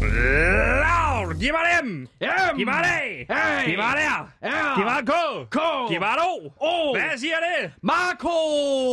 [0.00, 1.34] Loud!
[1.40, 2.08] Giv mig dem!
[2.20, 2.56] Jamen.
[2.56, 3.36] Giv mig det!
[3.36, 3.66] Hey.
[3.66, 4.32] Giv mig der!
[4.42, 4.74] Ja.
[4.76, 5.12] Giv mig K!
[5.50, 5.58] K.
[5.90, 6.52] Giv mig et O!
[6.60, 6.94] O.
[6.94, 7.72] Hvad siger det?
[7.82, 8.28] Marco!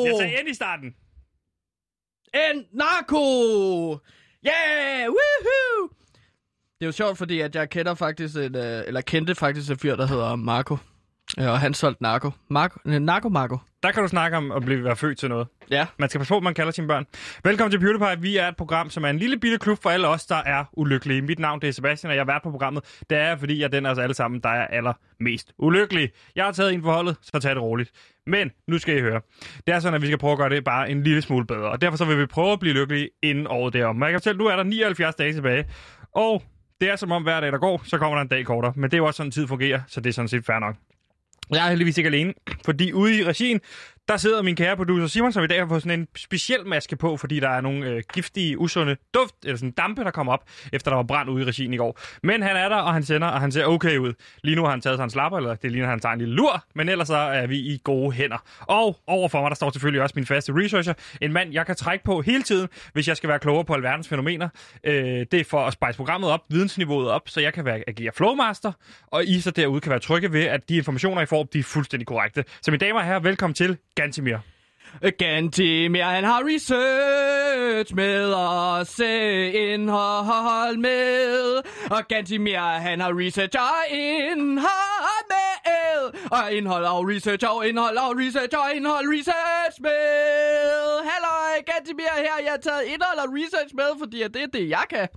[0.05, 0.95] Jeg sagde end i starten.
[2.33, 3.23] En narko!
[4.47, 5.09] Yeah!
[5.09, 5.89] Woohoo!
[6.79, 9.77] Det er jo sjovt, fordi at jeg kender faktisk en, øh, eller kendte faktisk en
[9.77, 10.77] fyr, der hedder Marco.
[11.37, 12.31] Ja, og han solgte narko.
[12.49, 13.57] Marco, øh, narko Marco.
[13.83, 15.47] Der kan du snakke om at blive være født til noget.
[15.71, 15.85] Ja.
[15.97, 17.05] Man skal passe på, man kalder sine børn.
[17.43, 18.21] Velkommen til PewDiePie.
[18.21, 20.63] Vi er et program, som er en lille bitte klub for alle os, der er
[20.73, 21.21] ulykkelige.
[21.21, 23.01] Mit navn det er Sebastian, og jeg har været på programmet.
[23.09, 26.09] Det er, fordi jeg er den af os alle sammen, der er allermest ulykkelig.
[26.35, 27.91] Jeg har taget en forholdet, så tag det roligt.
[28.27, 29.21] Men nu skal I høre.
[29.67, 31.69] Det er sådan, at vi skal prøve at gøre det bare en lille smule bedre.
[31.69, 33.95] Og derfor så vil vi prøve at blive lykkelige inden året derom.
[33.95, 35.65] Men jeg kan fortælle, nu er der 79 dage tilbage.
[36.15, 36.43] Og
[36.81, 38.73] det er som om hver dag, der går, så kommer der en dag kortere.
[38.75, 40.75] Men det er jo også sådan, tid fungerer, så det er sådan set fair nok.
[41.51, 42.33] Jeg er heldigvis ikke alene,
[42.65, 43.61] fordi ude i regien,
[44.07, 46.95] der sidder min kære producer Simon, som i dag har fået sådan en speciel maske
[46.95, 50.43] på, fordi der er nogle øh, giftige, usunde duft, eller sådan dampe, der kommer op,
[50.73, 51.99] efter der var brand ude i regien i går.
[52.23, 54.13] Men han er der, og han sender, og han ser okay ud.
[54.43, 56.35] Lige nu har han taget sig en slapper, eller det ligner, han tager en lille
[56.35, 58.37] lur, men ellers så er vi i gode hænder.
[58.59, 62.05] Og overfor mig, der står selvfølgelig også min faste researcher, en mand, jeg kan trække
[62.05, 64.49] på hele tiden, hvis jeg skal være klogere på alverdens fænomener.
[64.83, 68.11] Øh, det er for at spice programmet op, vidensniveauet op, så jeg kan være, agere
[68.11, 68.71] flowmaster,
[69.07, 71.63] og I så derude kan være trygge ved, at de informationer, I får, de er
[71.63, 72.43] fuldstændig korrekte.
[72.61, 74.37] Så mine damer og herrer, velkommen til Gantimir.
[75.03, 81.61] Øh, Gantimir, han har research med og se indhold med.
[81.91, 86.19] Og Gantimir, han har research og indhold med.
[86.31, 91.03] Og indhold og research og indhold og research og indhold research med.
[91.09, 92.37] Hallo, Gantimir her.
[92.43, 95.07] Jeg har taget indhold og research med, fordi det er det, jeg kan.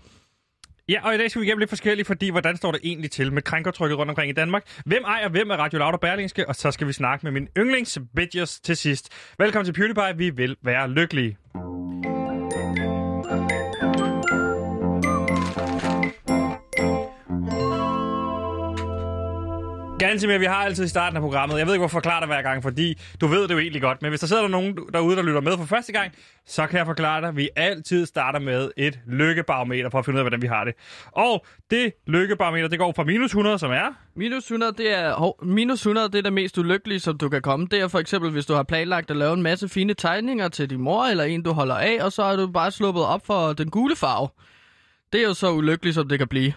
[0.91, 3.33] Ja, og i dag skal vi igennem lidt forskelligt, fordi hvordan står det egentlig til
[3.33, 4.63] med krænkertrykket rundt omkring i Danmark?
[4.87, 6.49] Hvem ejer hvem er Radio Loud og Berlingske?
[6.49, 9.09] Og så skal vi snakke med min yndlings bitches til sidst.
[9.39, 10.17] Velkommen til PewDiePie.
[10.17, 11.37] Vi vil være lykkelige.
[20.01, 21.59] Ganske mere, vi har altid i starten af programmet.
[21.59, 23.83] Jeg ved ikke, hvorfor jeg forklarer det hver gang, fordi du ved det jo egentlig
[23.83, 24.03] godt.
[24.03, 26.13] Men hvis der sidder der nogen derude, der lytter med for første gang,
[26.47, 30.17] så kan jeg forklare dig, at vi altid starter med et lykkebarometer for at finde
[30.17, 30.75] ud af, hvordan vi har det.
[31.13, 33.95] Og det lykkebarometer, det går fra minus 100, som er...
[34.15, 37.43] Minus 100, det er, hov, minus 100, det er det mest ulykkelige, som du kan
[37.43, 37.67] komme.
[37.71, 40.71] Det er for eksempel, hvis du har planlagt at lave en masse fine tegninger til
[40.71, 43.53] din mor, eller en, du holder af, og så er du bare sluppet op for
[43.53, 44.29] den gule farve.
[45.13, 46.53] Det er jo så ulykkeligt, som det kan blive.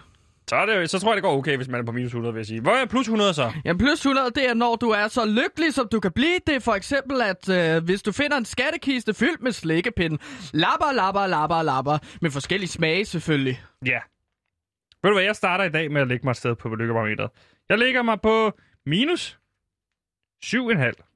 [0.48, 2.34] Så, er det, så tror jeg, det går okay, hvis man er på minus 100,
[2.34, 2.60] vil jeg sige.
[2.60, 3.52] Hvor er plus 100 så?
[3.64, 6.38] Ja, plus 100, det er, når du er så lykkelig, som du kan blive.
[6.46, 10.18] Det er for eksempel, at øh, hvis du finder en skattekiste fyldt med slikkepinden.
[10.52, 11.98] Lapper, lapper, lapper, lapper.
[12.22, 13.62] Med forskellige smage, selvfølgelig.
[13.86, 13.98] Ja.
[15.02, 17.30] Ved du hvad, jeg starter i dag med at lægge mig et sted på lykkebarometeret.
[17.68, 18.52] Jeg lægger mig på
[18.86, 19.38] minus
[20.44, 21.13] 7,5.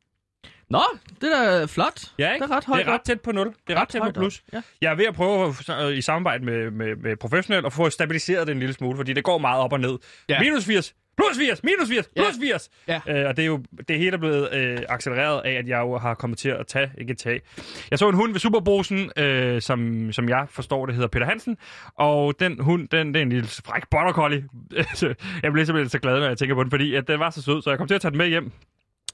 [0.70, 0.80] Nå,
[1.20, 2.00] det er da flot.
[2.18, 2.44] Ja, ikke?
[2.44, 3.46] Det er ret højt Det er ret tæt på 0.
[3.68, 4.42] Det er ret, tæt på plus.
[4.52, 4.62] Ja.
[4.80, 5.54] Jeg er ved at prøve
[5.96, 9.24] i samarbejde med, med, med professionel at få stabiliseret det en lille smule, fordi det
[9.24, 9.98] går meget op og ned.
[10.28, 10.40] Ja.
[10.40, 12.22] Minus 80, plus 80, minus 80, Ja.
[12.22, 12.70] plus 80.
[12.88, 13.00] Ja.
[13.08, 15.98] Øh, og det er jo det hele er blevet øh, accelereret af, at jeg jo
[15.98, 17.40] har kommet til at tage, ikke tage.
[17.90, 21.56] Jeg så en hund ved Superbrusen, øh, som, som jeg forstår, det hedder Peter Hansen.
[21.94, 24.44] Og den hund, den, det er en lille fræk border collie.
[25.42, 27.42] jeg bliver simpelthen så glad, når jeg tænker på den, fordi at den var så
[27.42, 28.52] sød, så jeg kom til at tage den med hjem.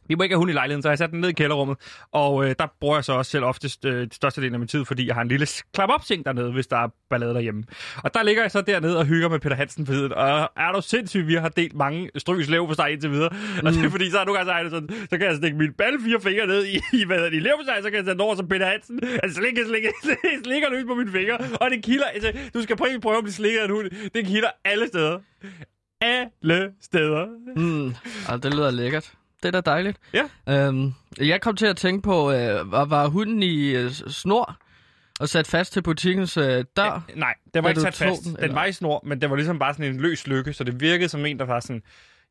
[0.08, 1.76] Vi må ikke have hund i lejligheden, så jeg satte den ned i kælderrummet.
[2.12, 4.68] Og øh, der bruger jeg så også selv oftest øh, de største del af min
[4.68, 7.64] tid, fordi jeg har en lille klap op ting dernede, hvis der er ballade derhjemme.
[7.96, 10.12] Og der ligger jeg så dernede og hygger med Peter Hansen for tiden.
[10.12, 13.30] Og er du sindssygt, vi har delt mange strøs lev for sig indtil videre.
[13.30, 13.66] Mm.
[13.66, 15.98] Og det er fordi, så er nogle gange sådan, så kan jeg stikke mine balle
[16.04, 18.22] fire fingre ned i, i hvad det, i lev for sig, så kan jeg sætte
[18.22, 19.00] over som Peter Hansen.
[19.22, 19.92] Altså slikke, slikke,
[20.44, 21.38] slikker løs på mine fingre.
[21.60, 23.90] Og det kilder, altså, du skal prøve, prøve at blive slikket af en hund.
[24.14, 25.18] Det kilder alle steder.
[26.00, 27.26] Alle steder.
[27.56, 27.94] Mm,
[28.28, 29.12] og det lyder lækkert.
[29.44, 29.98] Det er da dejligt.
[30.46, 30.66] Ja.
[30.68, 34.56] Øhm, jeg kom til at tænke på, øh, var, var hunden i øh, snor
[35.20, 36.44] og sat fast til butikkens øh,
[36.76, 37.04] dør?
[37.08, 38.24] Ja, nej, den var ikke sat fast.
[38.24, 38.54] den, Den, eller?
[38.54, 41.08] var i snor, men det var ligesom bare sådan en løs lykke, så det virkede
[41.08, 41.82] som en, der var sådan...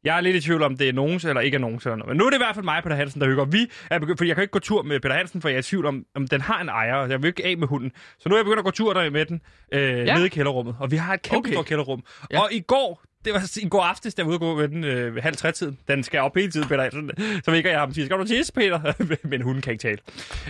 [0.03, 2.09] Jeg er lidt i tvivl om, det er nogens eller ikke er nogens eller noget.
[2.09, 3.45] Men nu er det i hvert fald mig, Peter Hansen, der hygger.
[3.45, 5.59] Vi er begyndt, fordi jeg kan ikke gå tur med Peter Hansen, for jeg er
[5.59, 7.91] i tvivl om, om den har en ejer, og jeg vil ikke af med hunden.
[8.19, 9.41] Så nu er jeg begyndt at gå tur der med den
[9.73, 10.13] øh, ja.
[10.15, 10.75] nede i kælderrummet.
[10.79, 11.51] Og vi har et kæmpe Okay.
[11.53, 12.03] stort kælderrum.
[12.31, 12.41] Ja.
[12.41, 15.15] Og i går, det var i går aftes, der var ude gå med den øh,
[15.23, 15.71] halv tre tid.
[15.87, 17.11] Den skal op hele tiden, Peter Hansen.
[17.43, 18.93] Så vækker jeg ham til, skal du tisse, Peter?
[19.29, 19.97] men hunden kan ikke tale.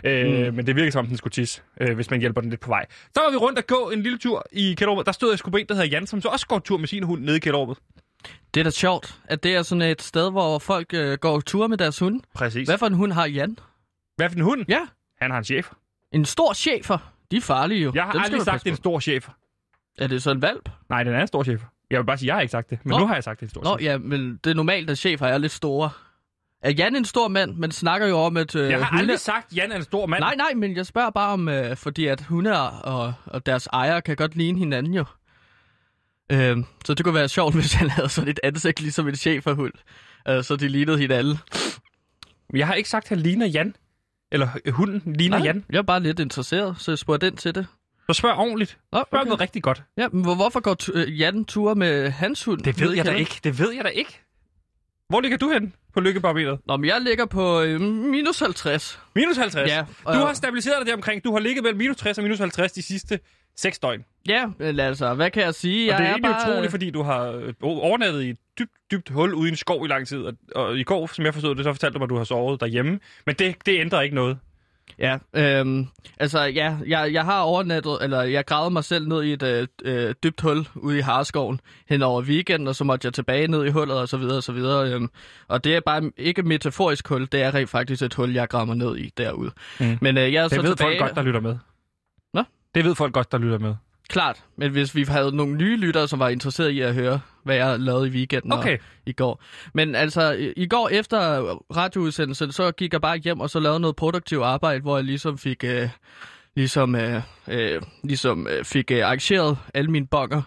[0.03, 0.55] Øh, mm.
[0.55, 2.69] Men det virker som om, den skulle tisse, øh, hvis man hjælper den lidt på
[2.69, 2.85] vej.
[2.89, 5.05] Så var vi rundt og gå en lille tur i kælderrummet.
[5.05, 6.87] Der stod jeg sgu på en, der hedder Jan, som så også går tur med
[6.87, 7.77] sin hund nede i kælderrummet.
[8.53, 11.67] Det er da sjovt, at det er sådan et sted, hvor folk øh, går tur
[11.67, 12.23] med deres hunde.
[12.35, 12.67] Præcis.
[12.67, 13.57] Hvad for en hund har Jan?
[14.15, 14.65] Hvad for en hund?
[14.69, 14.79] Ja,
[15.21, 15.69] Han har en chef.
[16.11, 16.97] en stor chefer.
[17.31, 17.91] De er farlige jo.
[17.95, 19.25] Jeg har Dem aldrig sagt, det er en stor chef.
[19.25, 19.31] på.
[19.97, 20.69] Er det så en valp?
[20.89, 21.61] Nej, den er en stor chef.
[21.93, 22.79] Jeg vil bare sige, jeg har ikke sagt det.
[22.83, 22.99] Men Nå.
[22.99, 23.85] nu har jeg sagt, det er en stor Nå, chef.
[23.85, 25.89] ja, men det er normalt, at chefer er lidt store.
[26.61, 27.55] Er Jan en stor mand?
[27.55, 29.01] Man snakker jo om, at øh, Jeg har hunde...
[29.01, 30.19] aldrig sagt, Jan er en stor mand.
[30.19, 34.01] Nej, nej, men jeg spørger bare om, øh, fordi at hunde og, og deres ejere
[34.01, 35.05] kan godt ligne hinanden jo.
[36.31, 39.73] Øh, så det kunne være sjovt, hvis han havde sådan et ansigt, ligesom en cheferhund.
[40.29, 41.37] Øh, så de lignede hinanden.
[42.53, 43.75] Jeg har ikke sagt, at han ligner Jan.
[44.31, 45.65] Eller øh, hunden ligner Nej, Jan.
[45.69, 47.67] Jeg er bare lidt interesseret, så jeg spurgte den til det.
[48.09, 48.77] Så spørg ordentligt.
[48.91, 49.83] Nå, Spørg noget rigtig godt.
[49.97, 52.61] Ja, men hvor- hvorfor går tu- øh, Jan tur med hans hund?
[52.61, 53.39] Det ved jeg da ikke.
[53.43, 54.19] Det ved jeg da ikke.
[55.09, 56.59] Hvor ligger du hen på lykkebarometeret?
[56.65, 58.99] Nå, men jeg ligger på øh, minus 50.
[59.15, 59.69] Minus 50.
[59.71, 61.23] Ja, Du og- har stabiliseret dig der omkring.
[61.23, 63.19] Du har ligget mellem minus 60 og minus 50 de sidste
[63.57, 64.05] 6 døgn.
[64.27, 65.91] Ja, men altså, hvad kan jeg sige?
[65.93, 68.71] Og det er, jeg egentlig bare, utroligt, fordi du har øh, overnattet i et dybt,
[68.91, 70.23] dybt hul ude i en skov i lang tid.
[70.23, 72.23] Og, og i går, som jeg forstod det, så fortalte du mig, at du har
[72.23, 72.99] sovet derhjemme.
[73.25, 74.37] Men det, det ændrer ikke noget.
[74.99, 75.87] Ja, øhm,
[76.19, 79.67] altså ja, jeg, jeg har overnattet, eller jeg gravede mig selv ned i et øh,
[79.85, 81.59] øh, dybt hul ude i Harskoven
[81.89, 84.43] hen over weekenden, og så måtte jeg tilbage ned i hullet og så videre og
[84.43, 84.91] så videre.
[84.91, 85.09] Øhm,
[85.47, 88.49] og det er bare ikke et metaforisk hul, det er rent faktisk et hul, jeg
[88.49, 89.51] graver mig ned i derude.
[89.79, 89.97] Mm.
[90.01, 90.99] Men øh, jeg er Det så ved tilbage...
[90.99, 91.57] folk godt, der lytter med.
[92.33, 92.43] Nå?
[92.75, 93.75] Det ved folk godt, der lytter med.
[94.09, 97.55] Klart, men hvis vi havde nogle nye lyttere, som var interesseret i at høre, hvad
[97.55, 98.77] jeg lavede i weekenden Okay.
[98.77, 99.43] og i går.
[99.73, 101.19] Men altså, i, går efter
[101.75, 105.37] radioudsendelsen, så gik jeg bare hjem og så lavede noget produktivt arbejde, hvor jeg ligesom
[105.37, 105.89] fik, øh,
[106.55, 110.41] ligesom, øh, øh, ligesom, øh, fik øh, arrangeret alle mine bonger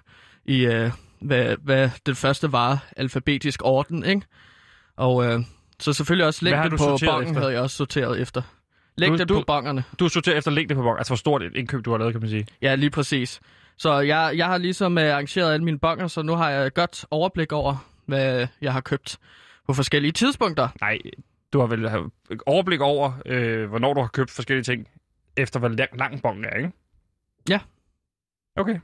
[0.45, 0.91] i, øh,
[1.21, 4.23] hvad, hvad den første var, alfabetisk orden, ikke?
[4.97, 5.41] Og øh,
[5.81, 7.41] så selvfølgelig også du på bongen efter?
[7.41, 8.43] havde jeg også sorteret efter.
[8.99, 9.85] Længden du- på bongerne.
[9.99, 12.21] Du sorterer efter længde på bong, altså hvor stort et indkøb du har lavet, kan
[12.21, 12.47] man sige.
[12.63, 13.41] Ja, lige præcis.
[13.79, 16.75] Så jeg, jeg har ligesom øh, arrangeret alle mine bonger, så nu har jeg et
[16.75, 19.19] godt overblik over, hvad jeg har købt
[19.67, 20.69] på forskellige tidspunkter.
[20.81, 20.99] Nej,
[21.53, 21.89] du har vel
[22.47, 24.89] overblik over, øh, hvornår du har købt forskellige ting,
[25.37, 26.73] efter hvor lang, lang bongen er, ikke?
[27.49, 27.61] Ja.
[28.57, 28.81] Okay.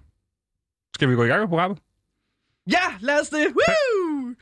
[0.94, 1.78] Skal vi gå i gang med programmet?
[2.70, 3.46] Ja, lad os det!
[3.46, 4.34] Woo!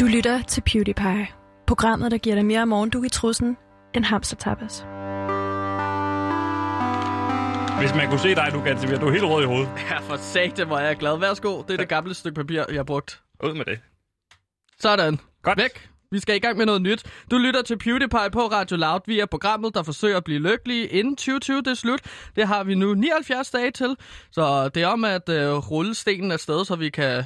[0.00, 1.26] Du lytter til PewDiePie.
[1.66, 3.56] Programmet, der giver dig mere morgendug i trussen
[3.94, 4.86] end hamstertapas.
[7.82, 9.68] Hvis man kunne se dig, du kan du er helt rød i hovedet.
[9.90, 11.18] Ja, for satan, hvor er jeg glad.
[11.18, 13.22] Værsgo, det er det gamle stykke papir, jeg har brugt.
[13.44, 13.80] Ud med det.
[14.80, 15.18] Sådan.
[15.42, 15.58] Godt.
[15.58, 15.88] Væk.
[16.10, 17.04] Vi skal i gang med noget nyt.
[17.30, 19.00] Du lytter til PewDiePie på Radio Loud.
[19.06, 22.00] Vi er programmet, der forsøger at blive lykkelige inden 2020 det er slut.
[22.36, 23.96] Det har vi nu 79 dage til.
[24.30, 27.24] Så det er om at øh, rulle stenen afsted, så vi kan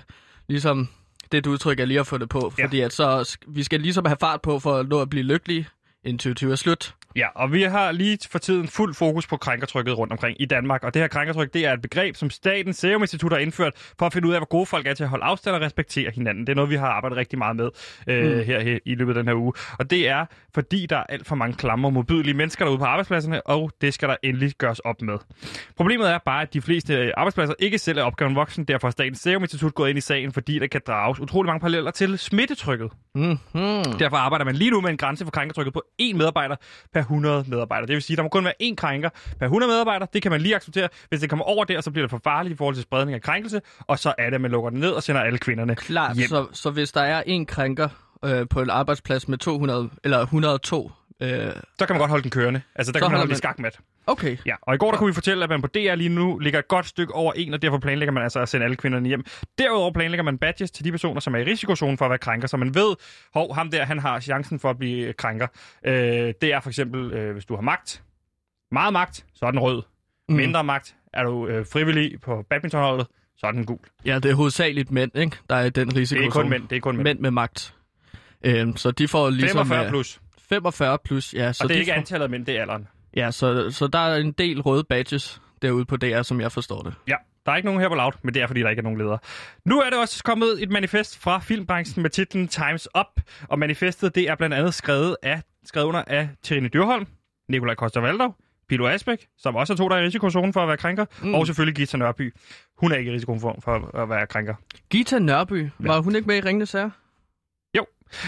[0.49, 0.89] ligesom...
[1.23, 2.53] Det er et udtryk, jeg lige har fundet på.
[2.59, 2.65] Ja.
[2.65, 5.69] Fordi at så, vi skal ligesom have fart på for at nå at blive lykkelige
[6.05, 6.95] inden 2020 er slut.
[7.17, 10.85] Ja, og vi har lige for tiden fuld fokus på krænkertrykket rundt omkring i Danmark.
[10.85, 14.07] Og det her krænkertryk, det er et begreb, som Statens Serum Institut har indført for
[14.07, 16.47] at finde ud af, hvor gode folk er til at holde afstand og respektere hinanden.
[16.47, 17.71] Det er noget, vi har arbejdet rigtig meget med
[18.09, 18.45] øh, Mm.
[18.45, 19.53] her, her i løbet af den her uge.
[19.79, 22.85] Og det er, fordi der er alt for mange klamme og modbydelige mennesker derude på
[22.85, 25.19] arbejdspladserne, og det skal der endelig gøres op med.
[25.77, 28.65] Problemet er bare, at de fleste øh, arbejdspladser ikke selv er opgaven voksen.
[28.65, 31.61] Derfor er Statens Serum Institut gået ind i sagen, fordi der kan drages utrolig mange
[31.61, 32.91] paralleller til smittetrykket.
[33.15, 33.99] Mm-hmm.
[33.99, 36.57] Derfor arbejder man lige nu med en grænse for krænkertrykket på én medarbejder
[36.95, 37.87] per 100 medarbejdere.
[37.87, 39.09] Det vil sige, at der må kun være én krænker
[39.39, 40.09] per 100 medarbejdere.
[40.13, 40.89] Det kan man lige acceptere.
[41.09, 43.23] Hvis det kommer over der, så bliver det for farligt i forhold til spredning af
[43.23, 46.17] krænkelse, og så er det, at man lukker den ned og sender alle kvinderne Klart,
[46.17, 46.29] hjem.
[46.29, 47.89] så, så hvis der er en krænker
[48.25, 50.91] øh, på en arbejdsplads med 200 eller 102...
[51.23, 51.29] Øh,
[51.79, 52.63] Så kan man godt holde den kørende.
[52.75, 53.79] Altså, der kan man holde man- skakmat.
[54.07, 56.39] okay, Ja, og i går der kunne vi fortælle, at man på DR lige nu
[56.39, 59.09] ligger et godt stykke over en, og derfor planlægger man altså at sende alle kvinderne
[59.09, 59.25] hjem.
[59.59, 62.49] Derudover planlægger man badges til de personer, som er i risikozonen for at være krænker,
[62.49, 62.95] så man ved,
[63.35, 65.47] hov, ham der, han har chancen for at blive krænker.
[65.87, 65.95] Øh,
[66.41, 68.03] det er for eksempel, øh, hvis du har magt,
[68.73, 69.83] meget magt, så er den rød.
[70.29, 70.35] Mm.
[70.35, 73.79] Mindre magt, er du øh, frivillig på badmintonholdet, så er den gul.
[74.05, 75.37] Ja, det er hovedsageligt mænd, ikke?
[75.51, 76.19] Der er den risiko.
[76.21, 77.05] Det er kun mænd, det er kun mænd.
[77.05, 77.75] Mænd med magt.
[78.45, 79.67] Øhm, så de får ligesom...
[79.67, 81.53] 45 øh, plus, 45 plus, ja.
[81.53, 82.89] Så og det er de ikke får, antallet mænd, det er alderen.
[83.17, 86.83] Ja, så, så der er en del røde badges derude på DR, som jeg forstår
[86.83, 86.95] det.
[87.09, 88.85] Ja, der er ikke nogen her på Loud, men det er, fordi der ikke er
[88.85, 89.19] nogen ledere.
[89.65, 94.15] Nu er det også kommet et manifest fra filmbranchen med titlen Times Up, og manifestet
[94.15, 97.07] det er blandt andet skrevet, af, skrevet under af Trine Dyrholm,
[97.49, 98.35] Nikolaj koster valdau
[98.69, 101.35] Pilo Asbæk, som også er to, der er i risikozonen for at være krænker, mm.
[101.35, 102.35] Og selvfølgelig Gita Nørby.
[102.79, 104.55] Hun er ikke i risikoen for, for at være krænker.
[104.91, 106.91] Gita Nørby, var hun ikke med i Ringende Sager?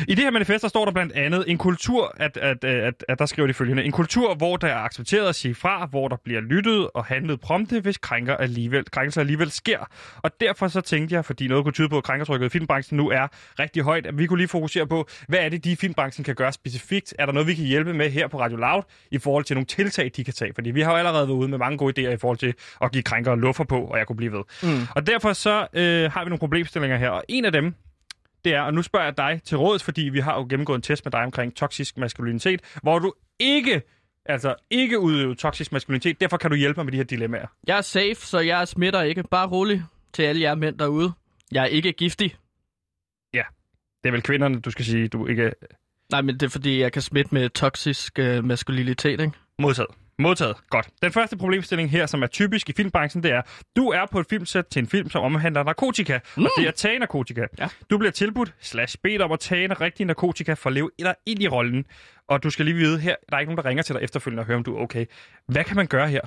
[0.09, 3.05] I det her manifest, der står der blandt andet en kultur, at, at, at, at,
[3.09, 6.09] at der skriver de følgende, en kultur, hvor der er accepteret at sige fra, hvor
[6.09, 9.79] der bliver lyttet og handlet prompte, hvis krænker alligevel, krænkelser alligevel sker.
[10.23, 13.11] Og derfor så tænkte jeg, fordi noget kunne tyde på, at krænkertrykket i filmbranchen nu
[13.11, 13.27] er
[13.59, 16.35] rigtig højt, at vi kunne lige fokusere på, hvad er det, de i filmbranchen kan
[16.35, 17.15] gøre specifikt?
[17.19, 19.67] Er der noget, vi kan hjælpe med her på Radio Loud i forhold til nogle
[19.67, 20.53] tiltag, de kan tage?
[20.55, 22.93] Fordi vi har jo allerede været ude med mange gode idéer i forhold til at
[22.93, 24.43] give krænkere luffer på, og jeg kunne blive ved.
[24.63, 24.87] Mm.
[24.97, 27.75] Og derfor så øh, har vi nogle problemstillinger her, og en af dem,
[28.45, 30.83] det er, og nu spørger jeg dig til råds, fordi vi har jo gennemgået en
[30.83, 33.83] test med dig omkring toksisk maskulinitet, hvor du ikke,
[34.27, 37.47] altså ikke udøver toksisk maskulinitet, derfor kan du hjælpe mig med de her dilemmaer.
[37.67, 39.23] Jeg er safe, så jeg smitter ikke.
[39.23, 41.13] Bare rolig til alle jer mænd derude.
[41.53, 42.37] Jeg er ikke giftig.
[44.03, 45.53] Det er vel kvinderne, du skal sige, du ikke
[46.11, 49.33] Nej, men det er fordi, jeg kan smitte med toksisk øh, maskulinitet, ikke?
[49.59, 49.91] modtaget.
[50.19, 50.57] Modtaget.
[50.71, 50.89] Godt.
[51.03, 53.43] Den første problemstilling her, som er typisk i filmbranchen, det er,
[53.77, 56.45] du er på et filmsæt til en film, som omhandler narkotika, mm.
[56.45, 57.47] og det er at tage narkotika.
[57.59, 57.69] Ja.
[57.91, 61.15] Du bliver tilbudt, slash bedt om at tage en rigtig narkotika for at leve dig
[61.27, 61.85] ind i rollen.
[62.29, 64.41] Og du skal lige vide her, der er ikke nogen, der ringer til dig efterfølgende
[64.41, 65.07] og hører, om du er okay.
[65.47, 66.21] Hvad kan man gøre her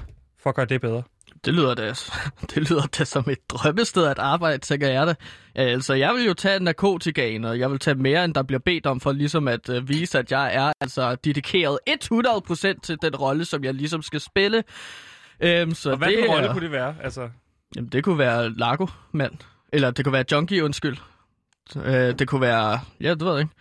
[0.44, 1.04] for at gøre det bedre?
[1.46, 1.94] Det lyder da,
[2.56, 5.18] det lyder da som et drømmested at arbejde, tænker jeg det.
[5.56, 8.86] Altså, jeg vil jo tage narkotikaen, og jeg vil tage mere, end der bliver bedt
[8.86, 13.46] om, for ligesom at uh, vise, at jeg er altså dedikeret 100% til den rolle,
[13.46, 14.58] som jeg ligesom skal spille.
[15.64, 16.96] Um, så Og hvad det, for en rolle kunne det være?
[17.04, 17.30] Altså,
[17.76, 19.34] Jamen, det kunne være Largo, mand.
[19.74, 20.98] Eller det kunne være Junkie, undskyld.
[21.76, 23.54] Øh, det kunne være, ja, det ved jeg ikke.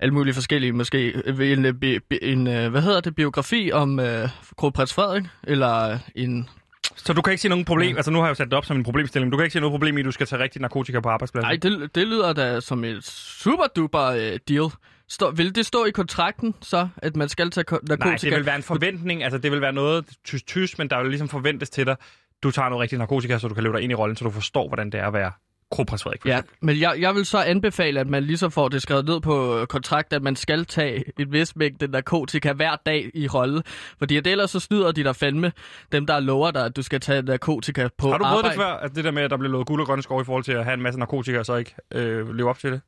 [0.00, 4.00] Alle mulige forskellige, måske en, en, bi- bi- en øh, hvad hedder det, biografi om
[4.00, 6.48] øh, kronprins Frederik, eller en...
[6.96, 8.64] så du kan ikke se nogen problem, altså nu har jeg jo sat det op
[8.64, 10.42] som en problemstilling, men du kan ikke se noget problem i, at du skal tage
[10.42, 11.46] rigtig narkotika på arbejdspladsen?
[11.46, 14.70] Nej, det, det lyder da som et super duper øh, deal.
[15.08, 18.08] Stå, vil det stå i kontrakten så, at man skal tage ko- narkotika?
[18.08, 21.08] Nej, det vil være en forventning, altså det vil være noget tysk-tysk, men der vil
[21.08, 21.96] ligesom forventes til dig,
[22.42, 24.30] du tager noget rigtig narkotika, så du kan leve dig ind i rollen, så du
[24.30, 25.32] forstår, hvordan det er at være
[25.70, 26.22] kronprins Frederik.
[26.22, 29.20] for Ja, men jeg, jeg vil så anbefale, at man ligesom får det skrevet ned
[29.20, 33.62] på øh, kontrakt, at man skal tage et vis mængde narkotika hver dag i rolle.
[33.98, 35.52] Fordi at ellers så snyder de der fandme
[35.92, 38.66] dem, der lover dig, at du skal tage narkotika på Har du prøvet det før,
[38.66, 40.52] at det der med, at der bliver lovet guld og grønne skov i forhold til
[40.52, 42.80] at have en masse narkotika, og så ikke øh, leve op til det?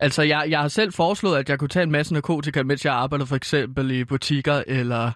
[0.00, 2.94] Altså, jeg, jeg har selv foreslået, at jeg kunne tage en masse narkotika, mens jeg
[2.94, 5.10] arbejder for eksempel i butikker eller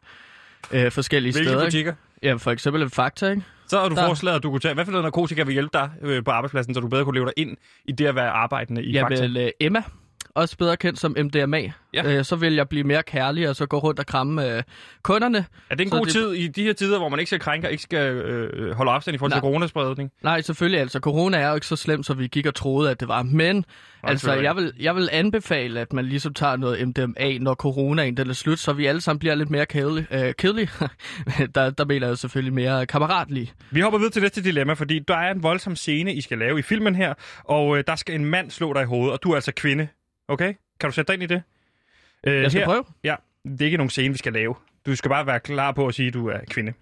[0.72, 1.60] øh, forskellige Hvilke steder.
[1.60, 1.66] ikke?
[1.66, 1.94] butikker?
[2.22, 3.42] Ja, for eksempel en Fakta, ikke?
[3.68, 4.74] Så har du Der- foreslået, at du kunne tage...
[4.74, 7.24] Hvad for noget narkotika vil hjælpe dig øh, på arbejdspladsen, så du bedre kunne leve
[7.26, 9.82] dig ind i det at være arbejdende i Jeg vil øh, Emma,
[10.36, 11.72] også bedre kendt som MDMA.
[11.94, 12.12] Ja.
[12.18, 14.62] Øh, så vil jeg blive mere kærlig, og så gå rundt og kramme øh,
[15.02, 15.44] kunderne.
[15.70, 17.40] Er det en så god det- tid i de her tider, hvor man ikke skal
[17.40, 19.40] krænke og ikke skal øh, holde afstand i forhold til Nej.
[19.50, 20.10] coronaspredning?
[20.22, 20.80] Nej, selvfølgelig.
[20.80, 23.22] Altså, corona er jo ikke så slemt, som vi gik og troede, at det var.
[23.22, 23.64] Men
[24.02, 28.30] altså, jeg vil, jeg vil anbefale, at man ligesom tager noget MDMA, når coronaen den
[28.30, 30.06] er slut, så vi alle sammen bliver lidt mere kedelige.
[30.10, 30.68] Øh, kedelige.
[31.54, 33.52] der, der mener jeg selvfølgelig mere kammeratlige.
[33.70, 36.58] Vi hopper videre til næste dilemma, fordi der er en voldsom scene, I skal lave
[36.58, 37.14] i filmen her,
[37.44, 39.88] og øh, der skal en mand slå dig i hovedet, og du er altså kvinde.
[40.28, 40.54] Okay?
[40.80, 41.42] Kan du sætte dig ind i det?
[42.26, 42.84] Øh, Jeg skal her, prøve.
[43.04, 43.14] Ja,
[43.44, 44.54] det er ikke nogen scene, vi skal lave.
[44.86, 46.72] Du skal bare være klar på at sige, at du er kvinde.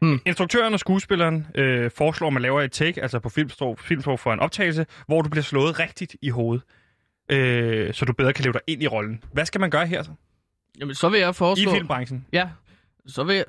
[0.00, 0.20] Hmm.
[0.26, 4.32] Instruktøren og skuespilleren øh, foreslår, at man laver et take, altså på filmsprog, filmsprog for
[4.32, 6.62] en optagelse, hvor du bliver slået rigtigt i hovedet,
[7.28, 9.24] øh, så du bedre kan leve dig ind i rollen.
[9.32, 10.10] Hvad skal man gøre her så?
[10.80, 11.72] Jamen, så vil jeg I foreslå...
[11.72, 12.26] filmbranchen?
[12.32, 12.48] Ja,
[13.10, 13.44] så vil,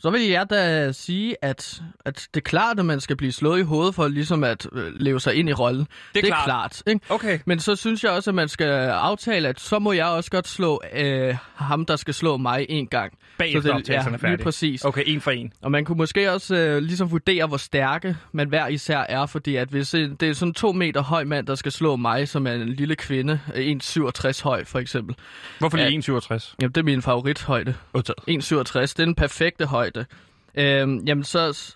[0.00, 3.58] så vil jeg da sige, at, at det er klart, at man skal blive slået
[3.58, 5.80] i hovedet for ligesom at øh, leve sig ind i rollen.
[5.80, 6.44] Det er, det er klart.
[6.44, 7.00] klart ikke?
[7.08, 7.38] Okay.
[7.44, 10.48] Men så synes jeg også, at man skal aftale, at så må jeg også godt
[10.48, 13.12] slå øh, ham, der skal slå mig en gang.
[13.38, 14.36] Bagefter så det, optagelserne ja, er færdige.
[14.36, 14.84] Lige præcis.
[14.84, 15.52] Okay, en for en.
[15.62, 19.56] Og man kunne måske også øh, ligesom vurdere, hvor stærke man hver især er, fordi
[19.56, 22.46] at hvis øh, det er sådan to meter høj mand, der skal slå mig, som
[22.46, 25.16] er en lille kvinde, øh, 1,67 høj for eksempel.
[25.58, 26.54] Hvorfor lige 1,67?
[26.60, 27.74] Jamen, det er min favorithøjde.
[27.96, 28.79] 1,67.
[28.80, 30.06] 50, det er den perfekte højde,
[30.54, 31.74] øh, jamen så,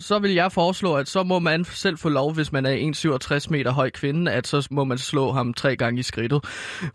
[0.00, 3.46] så vil jeg foreslå, at så må man selv få lov, hvis man er 1,67
[3.50, 6.40] meter høj kvinde, at så må man slå ham tre gange i skridtet,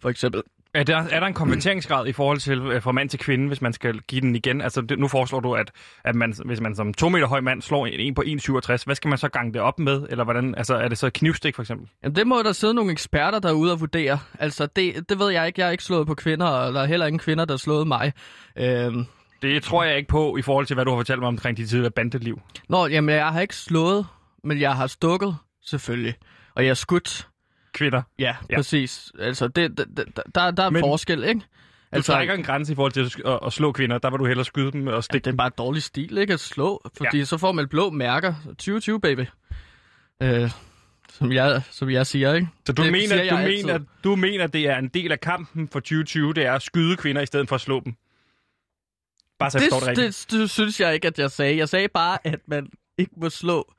[0.01, 0.41] for eksempel.
[0.73, 3.61] Er der, er der en konverteringsgrad i forhold til øh, fra mand til kvinde, hvis
[3.61, 4.61] man skal give den igen?
[4.61, 5.71] Altså, det, nu foreslår du, at,
[6.03, 8.95] at man, hvis man som 2 meter høj mand slår en, en på 1,67, hvad
[8.95, 10.07] skal man så gange det op med?
[10.09, 11.87] Eller hvordan, altså, er det så et knivstik for eksempel?
[12.03, 14.19] Jamen, det må der sidde nogle eksperter derude og vurdere.
[14.39, 15.61] Altså, det, det ved jeg ikke.
[15.61, 17.87] Jeg er ikke slået på kvinder, og der er heller ingen kvinder, der har slået
[17.87, 18.13] mig.
[18.57, 19.05] Øhm,
[19.41, 21.69] det tror jeg ikke på i forhold til, hvad du har fortalt mig omkring dit
[21.69, 22.41] tidligere bandeliv.
[22.69, 24.05] nå, jamen, jeg har ikke slået,
[24.43, 26.13] men jeg har stukket, selvfølgelig.
[26.55, 27.27] Og jeg har skudt.
[27.74, 28.01] Kvinder.
[28.19, 28.36] Ja, Ja.
[28.50, 28.55] ja.
[28.55, 29.12] præcis.
[29.19, 30.05] Altså, det, det, det,
[30.36, 31.39] der, der er Men- forskel, ikke?
[31.39, 31.46] Du
[31.96, 33.98] Altså, trækker en grænse i forhold til at, at, slå kvinder.
[33.98, 36.34] Der vil du hellere skyde dem og Ja, stikke det er bare dårlig stil, ikke?
[36.34, 37.24] At slå, fordi ja.
[37.25, 38.34] så får man blå mærker.
[38.46, 39.25] 2020, baby.
[40.24, 40.51] Øh,
[41.13, 42.48] som, jeg, som jeg siger, ikke?
[42.65, 43.88] Så du Det mener, du, mener, altid.
[44.03, 47.22] du mener, det er en del af kampen for 2020, det er at skyde kvinder
[47.22, 47.93] i stedet for at slå dem?
[49.39, 50.31] Bare så jeg det Det, rigtigt.
[50.31, 51.58] det, det synes jeg ikke, at jeg sagde.
[51.58, 52.67] Jeg sagde bare, at man
[52.98, 53.74] ikke må slå.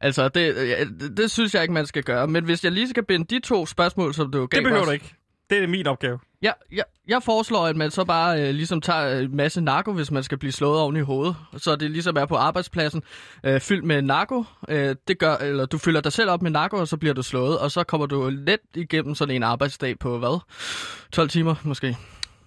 [0.00, 2.26] Altså, det, ja, det, det synes jeg ikke, man skal gøre.
[2.26, 4.86] Men hvis jeg lige skal binde de to spørgsmål, som du gav Det behøver mig,
[4.86, 5.14] du ikke.
[5.50, 6.18] Det er min opgave.
[6.42, 10.10] Ja, jeg, jeg foreslår, at man så bare øh, ligesom tager en masse narko, hvis
[10.10, 11.36] man skal blive slået oven i hovedet.
[11.56, 13.02] Så det ligesom er på arbejdspladsen
[13.44, 14.44] øh, fyldt med narko.
[14.68, 17.22] Øh, det gør, eller du fylder dig selv op med narko, og så bliver du
[17.22, 17.58] slået.
[17.58, 20.40] Og så kommer du let igennem sådan en arbejdsdag på hvad?
[21.12, 21.96] 12 timer måske.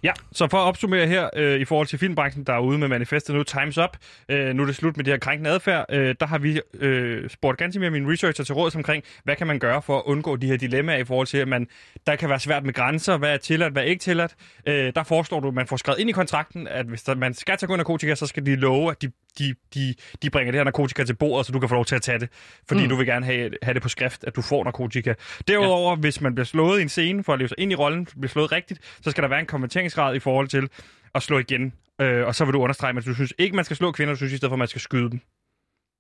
[0.03, 2.87] Ja, så for at opsummere her øh, i forhold til filmbranchen, der er ude med
[2.87, 3.97] manifestet nu, Times Up,
[4.29, 7.29] øh, nu er det slut med det her krænkende adfærd, øh, der har vi øh,
[7.29, 10.35] spurgt ganske mere mine researcher til råds omkring, hvad kan man gøre for at undgå
[10.35, 11.67] de her dilemmaer i forhold til, at man,
[12.07, 14.35] der kan være svært med grænser, hvad er tilladt, hvad er ikke tilladt.
[14.67, 17.33] Øh, der foreslår du, at man får skrevet ind i kontrakten, at hvis der, man
[17.33, 20.63] skal tage narkotika, så skal de love, at de, de, de, de bringer det her
[20.63, 22.29] narkotika til bordet, så du kan få lov til at tage det,
[22.67, 22.89] fordi mm.
[22.89, 25.13] du vil gerne have, have det på skrift, at du får narkotika.
[25.47, 25.95] Derudover, ja.
[25.95, 28.29] hvis man bliver slået i en scene for at leve sig ind i rollen, bliver
[28.29, 29.45] slået rigtigt, så skal der være en
[29.93, 30.69] konverteringsgrad i forhold til
[31.15, 33.77] at slå igen Øh, og så vil du understrege, at du synes ikke, man skal
[33.77, 35.19] slå kvinder, du synes i stedet for, at man skal skyde dem.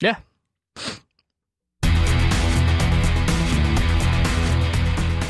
[0.01, 0.15] Ja.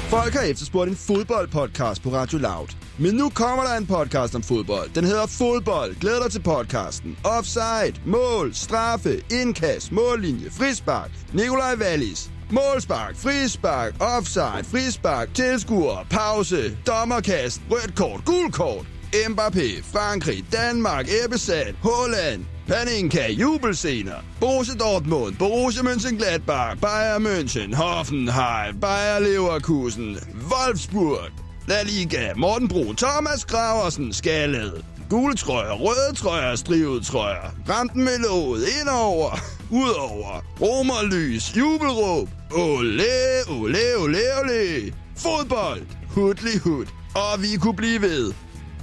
[0.10, 2.68] Folk har efterspurgt en fodboldpodcast på Radio Loud.
[3.00, 4.90] Men nu kommer der en podcast om fodbold.
[4.96, 5.96] Den hedder Fodbold.
[6.00, 7.18] Glæd dig til podcasten.
[7.24, 11.12] Offside, mål, straffe, indkast, mållinje, frispark.
[11.34, 12.37] Nikolaj Wallis.
[12.51, 18.86] Målspark, frispark, offside, frispark, tilskuer, pause, dommerkast, rødt kort, gul kort.
[19.30, 24.24] Mbappé, Frankrig, Danmark, Ebbesat, Holland, Paninka, jubelscener.
[24.39, 30.18] Borussia Dortmund, Borussia Mönchengladbach, Bayern München, Hoffenheim, Bayer Leverkusen,
[30.50, 31.32] Wolfsburg.
[31.68, 34.86] La Liga, Morten Brun, Thomas Graversen, Skallet.
[35.10, 37.51] Gule trøjer, røde trøjer, strivet trøjer.
[37.70, 39.39] Ramten med låget, indover,
[39.72, 40.46] udover.
[40.62, 42.30] Romerlys, jubelråb.
[42.52, 43.04] Ole,
[43.50, 44.94] ole, ole, ole.
[45.18, 46.86] Fodbold, hudli hud.
[47.16, 48.34] Og vi kunne blive ved.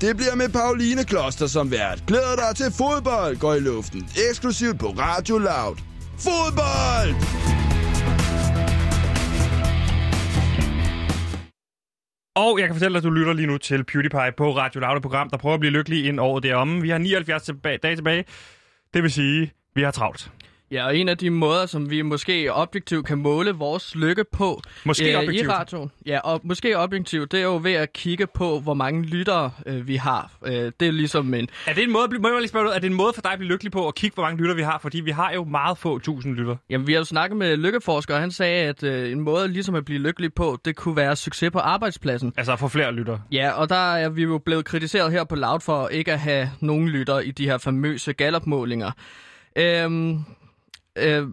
[0.00, 2.05] Det bliver med Pauline Kloster som vært.
[2.07, 4.09] Glæder dig til fodbold går i luften.
[4.31, 5.76] Eksklusivt på Radio Loud.
[6.19, 7.14] Fodbold!
[12.37, 14.97] Og jeg kan fortælle dig, at du lytter lige nu til PewDiePie på Radio Loud,
[14.97, 16.83] et program, der prøver at blive lykkelig ind året deromme.
[16.83, 18.25] Vi har 79 tilbage, dage tilbage.
[18.95, 20.31] Det vil sige, vi har travlt.
[20.71, 24.61] Ja, og en af de måder, som vi måske objektivt kan måle vores lykke på
[24.85, 25.47] Måske øh, objektivt.
[25.47, 29.02] i radioen, ja, og måske objektivt, det er jo ved at kigge på, hvor mange
[29.02, 30.33] lyttere øh, vi har.
[30.47, 31.49] Øh, det er ligesom en...
[31.66, 33.38] Er det en måde, må jeg lige spørge er det en måde for dig at
[33.38, 34.78] blive lykkelig på at kigge, hvor mange lytter vi har?
[34.78, 36.56] Fordi vi har jo meget få tusind lytter.
[36.71, 39.75] Jamen, vi har jo snakket med lykkeforskere, og han sagde, at øh, en måde ligesom
[39.75, 42.33] at blive lykkelig på, det kunne være succes på arbejdspladsen.
[42.37, 43.18] Altså at få flere lytter.
[43.33, 46.50] Ja, og der er vi jo blevet kritiseret her på Loud for ikke at have
[46.61, 48.90] nogen lytter i de her famøse Gallup-målinger.
[49.56, 50.25] Øhm,
[50.98, 51.28] øh,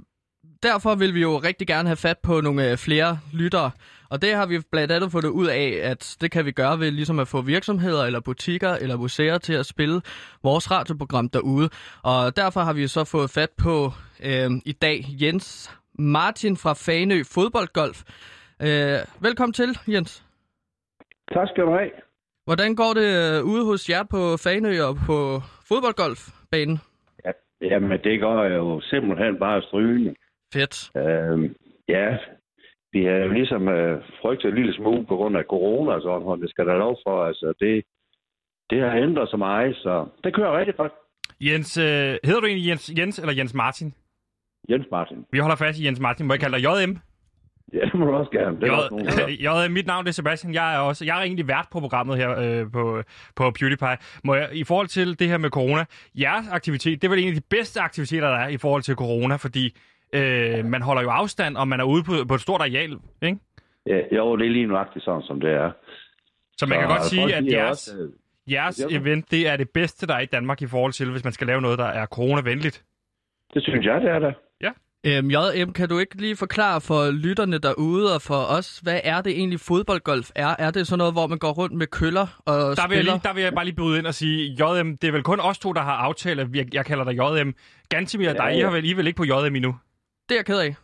[0.63, 3.71] derfor vil vi jo rigtig gerne have fat på nogle øh, flere lyttere.
[4.09, 6.91] Og det har vi blandt andet fundet ud af, at det kan vi gøre ved
[6.91, 10.01] ligesom at få virksomheder eller butikker eller museer til at spille
[10.43, 11.69] vores radioprogram derude.
[12.03, 13.91] Og derfor har vi så fået fat på
[14.23, 18.03] øh, i dag Jens Martin fra Fanø Fodboldgolf.
[18.61, 20.25] Øh, velkommen til, Jens.
[21.33, 21.91] Tak skal du have.
[22.45, 26.79] Hvordan går det øh, ude hos jer på Fanø og på fodboldgolfbanen?
[27.61, 30.15] Ja, jamen, det går jo simpelthen bare strygende.
[30.53, 30.91] Fedt.
[30.97, 31.55] Øhm,
[31.87, 32.17] ja,
[32.93, 36.27] vi har jo ligesom øh, frygtet en lille smule på grund af corona og sådan,
[36.27, 37.23] og det skal der lov for.
[37.25, 37.83] Altså, det,
[38.69, 40.91] det har ændret sig meget, så det kører rigtig godt.
[41.41, 43.93] Jens, øh, hedder du egentlig Jens, Jens eller Jens Martin?
[44.69, 45.25] Jens Martin.
[45.31, 46.27] Vi holder fast i Jens Martin.
[46.27, 46.97] Må jeg kalde dig JM?
[47.73, 48.61] Ja, det må du også gerne.
[48.61, 49.05] Det er også nogen,
[49.63, 50.53] der mit navn er Sebastian.
[50.53, 53.03] Jeg er også, jeg er egentlig vært på programmet her øh, på,
[53.35, 53.97] på PewDiePie.
[54.23, 57.27] Må jeg, I forhold til det her med corona, jeres aktivitet, det er vel en
[57.27, 59.77] af de bedste aktiviteter, der er i forhold til corona, fordi
[60.13, 63.37] øh, man holder jo afstand, og man er ude på, på et stort areal, ikke?
[63.85, 65.71] Ja, jo, det er lige nuagtigt sådan, som det er.
[66.57, 68.09] Så man kan Så godt sige, at er jeres, også, øh,
[68.53, 68.97] jeres Ja.
[68.99, 71.47] event, det er det bedste, der er i Danmark i forhold til, hvis man skal
[71.47, 72.83] lave noget, der er coronavenligt.
[73.53, 74.33] Det synes jeg, det er det.
[75.07, 79.21] Øhm, JM, kan du ikke lige forklare for lytterne derude og for os, hvad er
[79.21, 80.55] det egentlig fodboldgolf er?
[80.59, 83.03] Er det sådan noget, hvor man går rundt med køller og Der vil, jeg spiller?
[83.13, 85.39] lige, der vil jeg bare lige bryde ind og sige, JM, det er vel kun
[85.39, 87.53] os to, der har aftalt, at jeg, jeg kalder dig JM.
[87.89, 88.65] Gantimir og Ja, dig, I ja.
[88.65, 89.75] har vel, I er vel ikke på JM endnu?
[90.29, 90.75] Det er jeg ked af.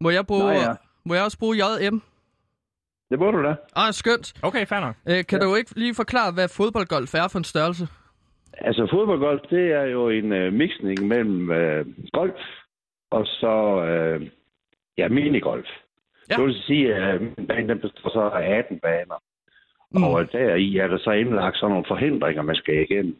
[0.00, 0.72] Må jeg, bruge, Nej, ja.
[1.04, 2.02] må jeg også bruge JM?
[3.10, 3.54] Det må du da.
[3.76, 4.32] Ah, skønt.
[4.42, 4.94] Okay, fair nok.
[5.08, 5.46] Øh, kan ja.
[5.46, 7.88] du ikke lige forklare, hvad fodboldgolf er for en størrelse?
[8.60, 12.40] Altså, fodboldgolf, det er jo en øh, mixning mellem øh, golf
[13.10, 14.28] og så øh,
[14.98, 15.68] ja, minigolf.
[16.30, 16.36] Ja.
[16.36, 19.22] Det vil sige, at øh, banen den består så af 18 baner.
[19.90, 20.04] Mm.
[20.04, 23.16] Og deri er der så indlagt sådan nogle forhindringer, man skal igennem.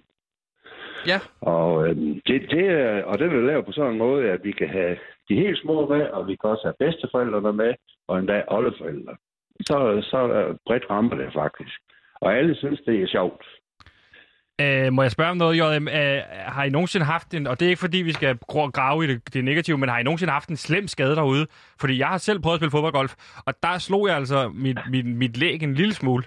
[1.06, 1.18] Ja.
[1.40, 4.52] Og, øh, det, det, er- og det er lavet på sådan en måde, at vi
[4.52, 4.96] kan have
[5.28, 7.74] de helt små med, og vi kan også have bedsteforældrene med,
[8.08, 9.16] og endda oldeforældre.
[9.66, 11.80] Så, så øh, bredt rammer det faktisk.
[12.20, 13.44] Og alle synes, det er sjovt.
[14.60, 15.88] Øh, må jeg spørge om noget, JM?
[15.88, 19.04] Øh, har I nogensinde haft en, og det er ikke fordi, vi skal gr- grave
[19.04, 21.46] i det, det negative, men har I nogensinde haft en slem skade derude?
[21.80, 23.14] Fordi jeg har selv prøvet at spille fodboldgolf,
[23.46, 26.24] og der slog jeg altså mit, mit, mit læg en lille smule.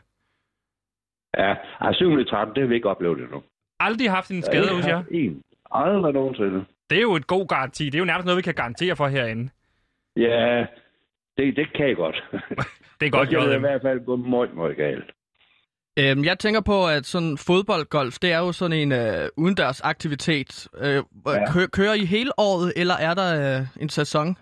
[1.38, 2.26] Ja, altså 7.
[2.26, 3.44] 13, det har vi ikke oplevet endnu.
[3.80, 5.04] Aldrig haft en skade hos jer.
[5.12, 5.42] En.
[5.72, 6.66] Aldrig nogensinde.
[6.90, 7.86] Det er jo et god garanti.
[7.86, 9.50] Det er jo nærmest noget, vi kan garantere for herinde.
[10.16, 10.66] Ja,
[11.38, 12.24] det, det kan jeg godt.
[13.00, 15.12] Det er godt, det er i hvert fald gået meget, meget galt.
[16.00, 20.68] Øhm, jeg tænker på, at sådan fodboldgolf, det er jo sådan en øh, udendørs aktivitet.
[20.82, 21.52] Øh, ja.
[21.54, 24.38] kø- kører I hele året, eller er der øh, en sæson?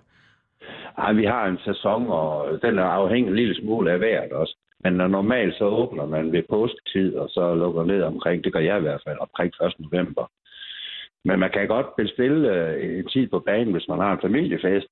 [0.98, 4.58] Ej, vi har en sæson, og den er afhængig en lille smule af vejret også.
[4.84, 8.78] Men normalt så åbner man ved påsketid, og så lukker ned omkring, det gør jeg
[8.78, 9.74] i hvert fald, omkring 1.
[9.80, 10.32] november.
[11.26, 14.88] Men man kan godt bestille øh, en tid på banen, hvis man har en familiefest.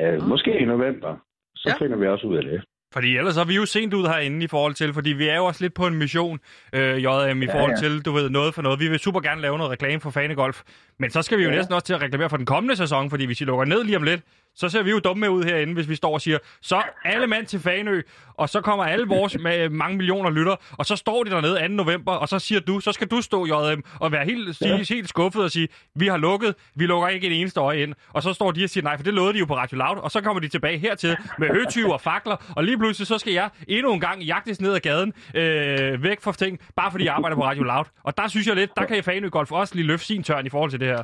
[0.00, 0.28] Øh, Ah.
[0.28, 1.16] Måske i november.
[1.56, 1.84] Så ja.
[1.84, 2.62] finder vi også ud af det.
[2.92, 5.44] Fordi ellers er vi jo sent ud herinde i forhold til, fordi vi er jo
[5.44, 6.40] også lidt på en mission,
[6.72, 7.76] øh, JM, i Ja, forhold ja.
[7.76, 8.80] til, du ved, noget for noget.
[8.80, 10.62] Vi vil super gerne lave noget reklame for Fanegolf,
[10.98, 11.56] men så skal vi jo Ja.
[11.56, 13.96] næsten også til at reklamere for den kommende sæson, fordi hvis vi lukker ned lige
[13.96, 14.20] om lidt,
[14.54, 17.46] så ser vi jo dumme ud herinde, hvis vi står og siger, så alle mand
[17.46, 18.00] til Fanø,
[18.34, 21.68] og så kommer alle vores med mange millioner lytter, og så står de dernede 2.
[21.68, 25.08] november, og så siger du, så skal du stå, JM, og være helt, sige, helt
[25.08, 27.94] skuffet og sige, vi har lukket, vi lukker ikke en eneste øje ind.
[28.12, 29.96] Og så står de og siger, nej, for det lovede de jo på Radio Loud,
[29.96, 33.32] og så kommer de tilbage hertil med høtyve og fakler, og lige pludselig så skal
[33.32, 37.14] jeg endnu en gang jagtes ned ad gaden, øh, væk fra ting, bare fordi jeg
[37.14, 37.84] arbejder på Radio Loud.
[38.04, 40.48] Og der synes jeg lidt, der kan Fanø Golf også lige løfte sin tørn i
[40.48, 41.02] forhold til det her.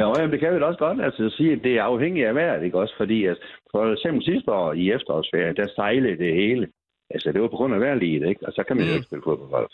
[0.00, 2.34] Ja, jamen, det kan vi da også godt altså, sige, at det er afhængigt af
[2.34, 2.94] vejret, ikke også?
[2.96, 3.36] Fordi at
[3.72, 6.66] for eksempel sidste år i efterårsferien, der sejlede det hele.
[7.10, 8.46] Altså, det var på grund af vejrliget, ikke?
[8.46, 8.96] Og så kan man jo Mm.
[8.96, 9.70] ikke spille fodbold.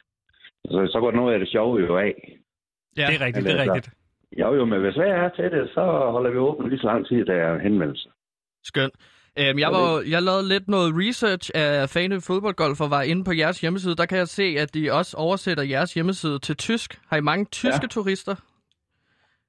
[0.72, 2.14] Så, så går noget af det sjove jo af.
[2.96, 3.06] Ja.
[3.06, 3.94] Det er rigtigt, men det er altså- rigtigt.
[4.40, 5.80] Jo, jo, men hvis vejret er til det, så
[6.14, 8.08] holder vi åbent lige så lang tid, der er henvendelse.
[8.64, 8.94] Skønt.
[9.38, 13.32] Øhm, jeg, var, jeg lavede lidt noget research af Fanø Fodboldgolf og var inde på
[13.32, 13.96] jeres hjemmeside.
[13.96, 17.00] Der kan jeg se, at de også oversætter jeres hjemmeside til tysk.
[17.10, 17.88] Har I mange tyske Ja.
[17.88, 18.34] turister?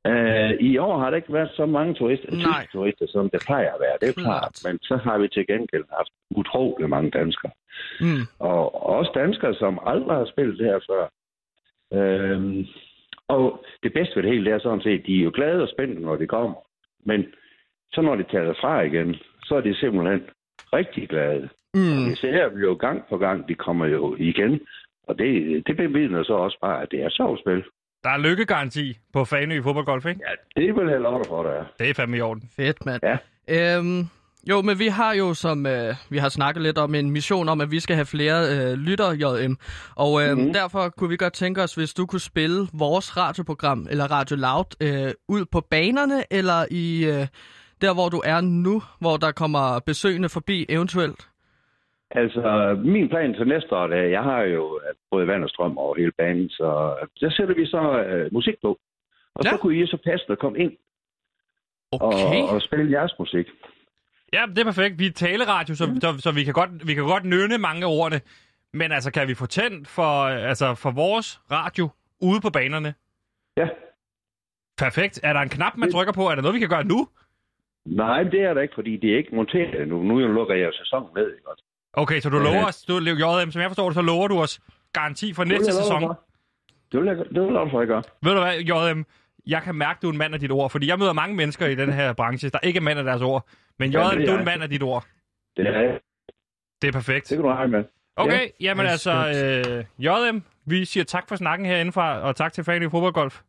[0.10, 3.74] Uh, I år har der ikke været så mange turister, tyske turister, som det plejer
[3.74, 3.98] at være.
[4.02, 4.26] Det er Klart.
[4.26, 4.62] klart.
[4.66, 7.52] Men så har vi til gengæld haft utrolig mange danskere.
[8.02, 8.24] Mm.
[8.40, 11.04] Og også danskere, som aldrig har spillet det her før.
[12.00, 12.66] Øhm,
[13.28, 15.70] og det bedste ved det hele, det er sådan set, de er jo glade og
[15.70, 16.56] spændte, når de kommer.
[17.06, 17.26] Men
[17.94, 20.24] så når de tager fra igen, så er de simpelthen
[20.74, 21.50] rigtig glade.
[21.74, 22.06] Mm.
[22.10, 24.62] Det ser vi jo gang på gang, de kommer jo igen.
[25.08, 27.64] Og det, det bevidner så også bare, at det er sjovt spil.
[28.06, 30.22] Der er lykkegaranti på Fanø Fodboldgolf, ikke?
[30.58, 31.64] Ja, det vil jeg love dig for, der er.
[31.80, 32.50] Det er fandme i orden.
[32.56, 33.02] Fedt, mand.
[33.04, 33.78] Ja.
[33.78, 34.08] Øhm,
[34.50, 37.62] jo, men vi har jo, som øh, vi har snakket lidt om, en mission om,
[37.62, 39.58] at vi skal have flere øh, lytter, JM.
[39.96, 40.38] Og øh, Mhm.
[40.38, 40.54] mm-hmm.
[40.54, 44.66] derfor kunne vi godt tænke os, hvis du kunne spille vores radioprogram, eller Radio Loud,
[44.82, 47.28] øh, ud på banerne, eller i øh,
[47.82, 51.28] der, hvor du er nu, hvor der kommer besøgende forbi eventuelt.
[52.12, 55.78] Altså, min plan til næste år, er, jeg har jo øh, både vand og strøm
[55.78, 58.80] over hele banen, så øh, der sætter vi så øh, musik på.
[59.36, 59.50] Og Ja.
[59.50, 60.74] så kunne I så passe at komme ind
[61.92, 62.42] Okay.
[62.44, 63.48] og, og spille jeres musik.
[64.34, 65.00] Ja, det er perfekt.
[65.00, 67.90] Vi er taleradio, så, så, så vi, kan godt, vi kan godt nynne mange af
[68.00, 68.22] ordene.
[68.74, 71.90] Men altså, kan vi få tændt for, altså, for vores radio
[72.22, 72.94] ude på banerne?
[73.58, 73.68] Ja.
[74.78, 75.20] Perfekt.
[75.24, 76.22] Er der en knap, man trykker på?
[76.30, 77.08] Er der noget, vi kan gøre nu?
[77.86, 80.04] Nej, det er der ikke, fordi det er ikke monteret endnu.
[80.04, 81.64] Nu lukker jeg sæsonen ned, ikke også?
[81.98, 82.44] Okay, så du Ja.
[82.44, 84.60] lover os, du, JM, som jeg forstår det, så lover du os
[84.94, 86.02] garanti for næste sæson.
[86.02, 86.20] for.
[86.92, 88.02] Det vil jeg, det vil jeg for, jeg gør.
[88.24, 89.06] Ved du hvad, JM,
[89.48, 91.68] jeg kan mærke, du er en mand af dit ord, fordi jeg møder mange mennesker
[91.68, 93.48] i den her branche, der ikke er mand af deres ord.
[93.80, 95.06] Men Ja, JM, er du er en mand af dit ord.
[95.58, 96.00] Det er jeg.
[96.82, 97.30] Det er perfekt.
[97.30, 97.84] Det kan du regne med.
[98.16, 98.48] Okay, Ja.
[98.60, 99.12] jamen altså,
[99.68, 103.42] øh, JM, vi siger tak for snakken herindefra, og tak til fan i fodboldgolf.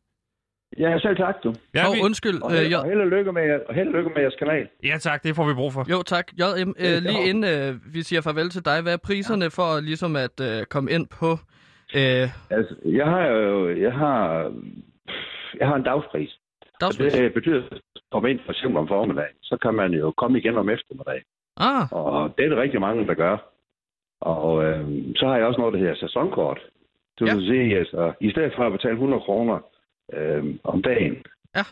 [0.78, 1.54] Ja, selv tak, du.
[1.74, 3.94] Ja, og vi, undskyld, Og øh, held, og held og lykke med, og held og
[3.94, 4.68] lykke med jeres kanal.
[4.84, 5.84] ja tak, det får vi brug for.
[5.90, 6.98] jo tak, JM, øh, Ja.
[6.98, 10.64] lige inden øh, vi siger farvel til dig, hvad er priserne for ligesom at øh,
[10.74, 11.30] komme ind på...
[12.00, 12.26] Øh,
[12.56, 14.18] Altså, jeg har jo, jeg har,
[15.60, 16.30] jeg har en dagspris.
[16.62, 17.12] Og dagspris?
[17.12, 17.80] det betyder, at
[18.12, 21.24] komme ind for eksempel om formiddagen, så kan man jo komme igen om eftermiddagen.
[21.56, 23.36] Ah, Og det er det rigtig mange, der gør.
[24.20, 24.84] Og øh,
[25.16, 26.58] så har jeg også noget, der hedder sæsonkort.
[27.18, 27.34] Det vil Ja.
[27.40, 27.46] ja.
[27.46, 29.58] sige, altså, i stedet for at betale 100 kroner
[30.14, 31.14] øh, om dagen,
[31.56, 31.62] Ja.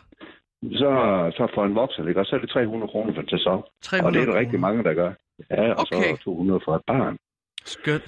[0.63, 0.89] så,
[1.37, 2.19] så for en voksen, ikke?
[2.19, 3.63] Og så er det 300 kroner for en sæson.
[3.83, 5.11] 300 Og det er der rigtig mange, der gør.
[5.51, 6.15] Ja, og Okay.
[6.15, 7.17] så 200 for et barn.
[7.65, 8.03] Skønt.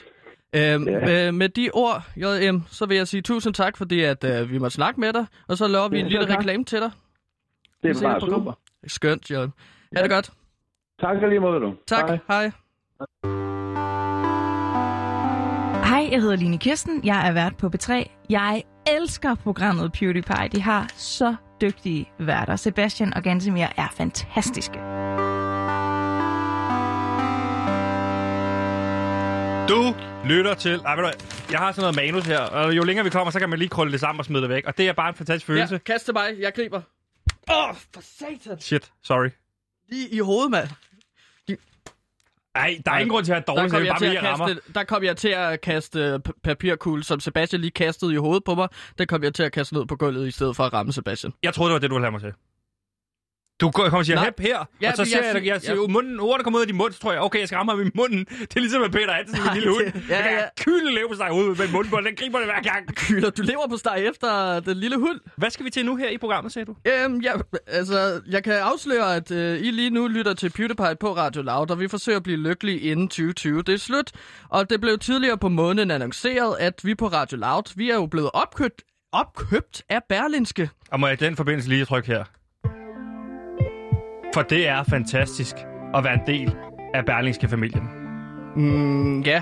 [0.55, 1.27] Øhm, Ja.
[1.27, 4.57] øh, med de ord, JM, så vil jeg sige tusind tak, fordi at, øh, vi
[4.57, 6.37] måtte snakke med dig, og så laver vi Ja, en lille tak.
[6.37, 6.91] reklame til dig.
[7.83, 8.53] Det er bare super.
[8.87, 9.51] Skønt, JM.
[9.95, 10.31] Ha' det godt.
[11.01, 11.75] Tak lige måde, du.
[11.87, 12.07] Tak.
[12.09, 12.17] Hej.
[12.27, 12.51] Hej.
[15.89, 17.01] Hej, jeg hedder Line Kirsten.
[17.05, 17.93] Jeg er vært på B3.
[18.29, 20.47] Jeg elsker programmet PewDiePie.
[20.51, 22.55] De har så dygtige værter.
[22.55, 24.79] Sebastian og Gantemir er fantastiske.
[29.69, 29.95] Du
[30.25, 30.79] lytter til...
[30.85, 31.13] Ej, ved du, hvad,
[31.51, 33.69] jeg har sådan noget manus her, og jo længere vi kommer, så kan man lige
[33.69, 34.65] krølle det sammen og smide det væk.
[34.65, 35.75] Og det er bare en fantastisk følelse.
[35.75, 36.35] Ja, kast til mig.
[36.39, 36.81] Jeg griber.
[37.51, 38.59] Åh, oh, for satan.
[38.59, 39.29] Shit, sorry.
[39.89, 40.67] Lige i hovedet, mand.
[42.57, 44.47] Ej, der er ingen grund til at have Der kom, selv, jeg bare jeg rammer.
[44.47, 48.43] kaste, der kom jeg til at kaste øh, papirkugle, som Sebastian lige kastede i hovedet
[48.43, 48.67] på mig.
[48.97, 51.33] Den kom jeg til at kaste ned på gulvet, i stedet for at ramme Sebastian.
[51.43, 52.33] Jeg troede, det var det, du ville have mig til.
[53.61, 56.19] Du kommer og siger, hep her, Ja, og så ser jeg jeg, jeg, jeg munden,
[56.19, 57.89] ordene kommer ud af din mund, så tror jeg, okay, jeg skal ramme ham i
[57.95, 58.25] munden.
[58.25, 59.85] Det er ligesom med Peter Hansen, en lille hund.
[59.85, 62.47] det- Ja, ja, jeg kylde lever på sig ud med munden på, den griber det
[62.47, 62.95] hver gang.
[63.07, 65.19] Kyler, du lever på steg efter den lille hund.
[65.37, 66.75] Hvad skal vi til nu her i programmet, sagde du?
[66.85, 67.31] Øhm, ja,
[67.67, 71.71] altså, jeg kan afsløre, at øh, I lige nu lytter til PewDiePie på Radio Loud,
[71.71, 73.61] og vi forsøger at blive lykkelige inden 2020.
[73.61, 74.11] Det er slut,
[74.49, 78.05] og det blev tidligere på måneden annonceret, at vi på Radio Loud, vi er jo
[78.05, 78.81] blevet opkøbt,
[79.13, 80.69] opkøbt af Berlinske.
[80.91, 82.23] Og må jeg i den forbindelse lige trykke her?
[84.37, 85.55] For det er fantastisk
[85.95, 86.55] at være en del
[86.93, 87.83] af Berlingske familien.
[88.55, 89.41] Mm, ja,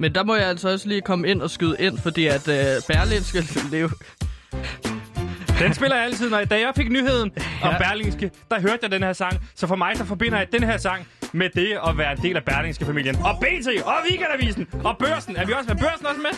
[0.00, 2.54] men der må jeg altså også lige komme ind og skyde ind, fordi at øh,
[2.88, 3.90] Berlinske leve...
[5.60, 7.32] Den spiller jeg altid, når da jeg fik nyheden
[7.62, 7.78] om Ja.
[7.78, 9.40] Berlingske, der hørte jeg den her sang.
[9.54, 12.36] Så for mig, der forbinder jeg den her sang med det at være en del
[12.36, 13.16] af Berlingske-familien.
[13.16, 15.36] Og BT, og Weekendavisen, og Børsen.
[15.36, 16.30] Er vi også med Børsen også med?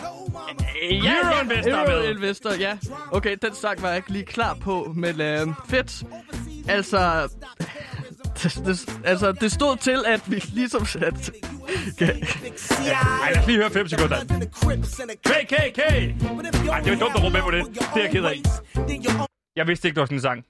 [1.03, 2.09] Ja, Euroinvestor er Euro.
[2.09, 2.77] Investor, ja.
[3.11, 6.03] Okay, den sang var jeg ikke lige klar på, men øh, fedt.
[6.67, 7.29] Altså,
[8.43, 10.81] det, det, altså, det stod til, at vi ligesom...
[11.01, 11.31] At,
[12.01, 14.17] Ej, lad os lige høre 5 sekunder.
[15.23, 15.79] KKK!
[16.69, 17.65] Ej, det er dumt at råbe med på det.
[17.65, 18.41] Det er jeg ked af.
[19.55, 20.45] Jeg vidste ikke, det var sådan en sang.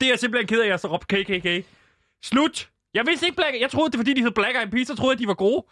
[0.00, 1.66] Det er jeg simpelthen ked af, at jeg så råbte KKK.
[2.22, 2.70] Slut!
[2.94, 3.60] Jeg vidste ikke Black...
[3.60, 5.34] Jeg troede, det var fordi, de hed Black Eyed Peas, så troede jeg, de var
[5.34, 5.64] gode.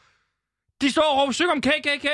[0.80, 2.08] De står og råber synger om KKK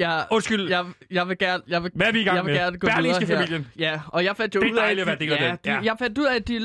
[0.00, 0.68] jeg, Undskyld.
[0.68, 1.62] jeg, jeg vil gerne...
[1.68, 2.60] Jeg vil, Hvad er vi i gang jeg vil med?
[2.60, 3.66] gerne gå Berlingske familien.
[3.78, 4.82] Ja, og jeg fandt jo Det er ud af...
[4.82, 5.64] dejligt at de- del af ja, det.
[5.64, 5.80] de, Ja.
[5.82, 6.58] Jeg fandt ud af, at de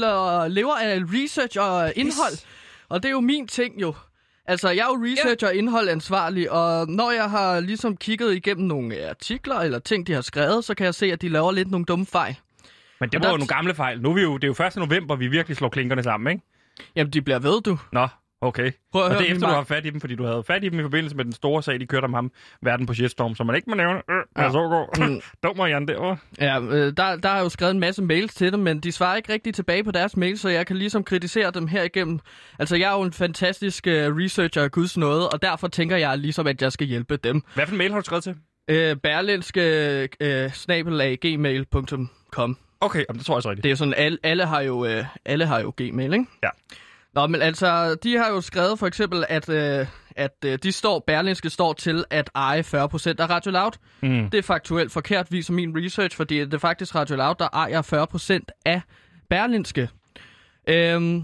[0.53, 2.45] lever af research og indhold.
[2.89, 3.93] Og det er jo min ting jo.
[4.47, 9.09] Altså, jeg er jo research og indholdansvarlig, og når jeg har ligesom kigget igennem nogle
[9.09, 11.85] artikler eller ting, de har skrevet, så kan jeg se, at de laver lidt nogle
[11.85, 12.35] dumme fejl.
[12.99, 14.01] Men det var jo nogle gamle fejl.
[14.01, 14.75] Nu er vi jo, det er jo 1.
[14.89, 16.43] november, vi virkelig slår klinkerne sammen, ikke?
[16.95, 17.77] Jamen, de bliver ved, du.
[17.91, 18.07] Nå,
[18.41, 18.71] okay.
[18.91, 20.43] Prøv at og høre det er efter, du har fat i dem, fordi du havde
[20.43, 22.93] fat i dem i forbindelse med den store sag, de kørte om ham, verden på
[22.93, 24.01] shitstorm, som man ikke må nævne.
[24.09, 24.51] Øh, ja.
[24.51, 25.07] Så går.
[25.07, 25.21] Mm.
[25.43, 26.17] Dum var Jan derovre.
[26.39, 29.15] Ja, øh, der, der er jo skrevet en masse mails til dem, men de svarer
[29.15, 32.19] ikke rigtig tilbage på deres mails, så jeg kan ligesom kritisere dem her igennem.
[32.59, 36.17] Altså, jeg er jo en fantastisk øh, researcher af Guds nåde, og derfor tænker jeg
[36.17, 37.41] ligesom, at jeg skal hjælpe dem.
[37.53, 38.35] Hvad for en mail har du skrevet til?
[38.69, 43.63] Øh, berlinske øh, snabelag gmail.com Okay, jamen, det tror jeg så rigtigt.
[43.63, 46.25] Det er jo sådan, alle, alle, har jo, øh, alle har jo Gmail, ikke?
[46.43, 46.49] Ja.
[47.15, 51.03] Nå, men altså, de har jo skrevet for eksempel, at, øh, at øh, de står,
[51.07, 53.71] Berlinske står til at eje 40% af Radio Loud.
[54.01, 54.29] Mm.
[54.29, 57.81] Det er faktuelt forkert, viser min research, fordi det er faktisk Radio Loud, der ejer
[58.51, 58.81] 40% af
[59.29, 59.89] Berlinske.
[60.69, 61.23] Øhm,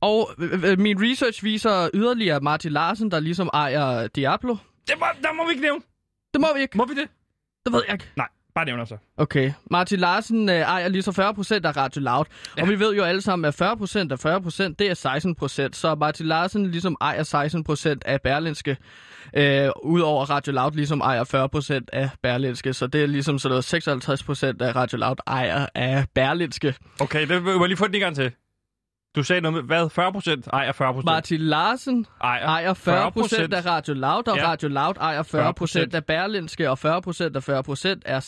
[0.00, 4.56] og øh, øh, min research viser yderligere Martin Larsen, der ligesom ejer Diablo.
[4.88, 5.80] Det må, der må vi ikke nævne.
[6.34, 6.76] Det må vi ikke.
[6.76, 7.08] Må vi det?
[7.64, 8.08] Det ved jeg ikke.
[8.16, 8.96] Nej, bare nævner så.
[9.16, 9.52] Okay.
[9.70, 12.24] Martin Larsen øh, ejer lige så 40% af Radio Loud.
[12.56, 12.62] Ja.
[12.62, 15.68] Og vi ved jo alle sammen, at 40% af 40%, det er 16%.
[15.72, 18.76] Så Martin Larsen ligesom ejer 16% af Berlinske.
[19.36, 21.24] Øh, Udover Radio Loud ligesom ejer
[21.82, 22.72] 40% af Berlinske.
[22.72, 23.74] Så det er ligesom sådan noget
[24.60, 26.74] 56% af Radio Loud ejer af Berlinske.
[27.00, 28.32] Okay, det må jeg lige få den en gang til.
[29.18, 29.90] Du sagde noget med, hvad?
[29.90, 30.46] 40 procent?
[30.52, 31.04] Ejer 40 procent?
[31.04, 34.48] Martin Larsen Ejer, ejer 40% af Radio Loud, og Ja.
[34.48, 35.22] Radio Loud ejer
[35.92, 38.20] 40% af Berlinske, og 40% af 40% er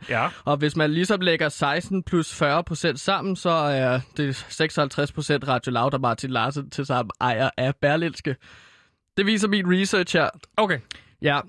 [0.00, 0.06] 16%.
[0.08, 0.28] Ja.
[0.44, 5.94] Og hvis man ligesom lægger 16 plus 40% sammen, så er det 56% Radio Loud
[5.94, 8.36] og Martin Larsen til sammen ejer af Berlinske.
[9.16, 10.28] Det viser min research her.
[10.56, 10.78] Okay.
[11.22, 11.40] Ja.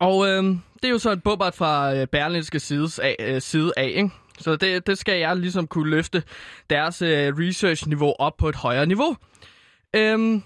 [0.00, 3.72] Og øhm, det er jo så et bubbert fra øh, Berlinske sides af, øh, side
[3.76, 4.10] af, ikke?
[4.38, 6.22] Så det, det skal jeg ligesom kunne løfte
[6.70, 9.16] deres øh, research-niveau op på et højere niveau.
[9.96, 10.42] Øhm,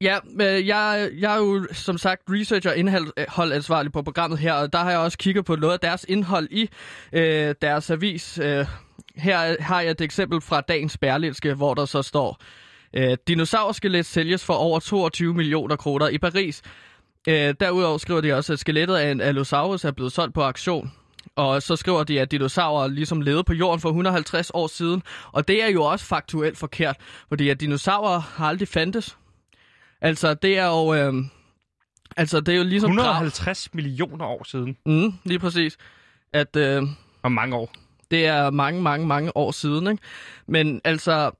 [0.00, 4.52] ja, øh, jeg, jeg er jo som sagt researcher og indholdansvarlig øh, på programmet her,
[4.52, 6.68] og der har jeg også kigget på noget af deres indhold i
[7.12, 8.38] øh, deres avis.
[8.38, 8.66] Øh,
[9.16, 12.42] her har jeg et eksempel fra dagens Berlinske, hvor der så står,
[12.96, 16.62] øh, dinosaurskelet sælges for over 22 millioner kroner i Paris.
[17.28, 20.92] Øh, derudover skriver de også, at skelettet af en Allosaurus er blevet solgt på auktion.
[21.36, 25.02] Og så skriver de, at dinosaurer ligesom levede på jorden for 150 år siden.
[25.32, 26.96] Og det er jo også faktuelt forkert,
[27.28, 29.16] fordi at dinosaurer har aldrig fandtes.
[30.00, 30.94] Altså, det er jo...
[30.94, 31.14] Øh,
[32.16, 32.90] altså, det er jo ligesom...
[32.90, 34.76] 150 millioner år siden.
[34.86, 35.76] Mm, lige præcis.
[36.32, 36.82] At øh,
[37.22, 37.72] Om mange år.
[38.10, 40.02] det er mange, mange, mange år siden, ikke?
[40.46, 41.30] Men altså,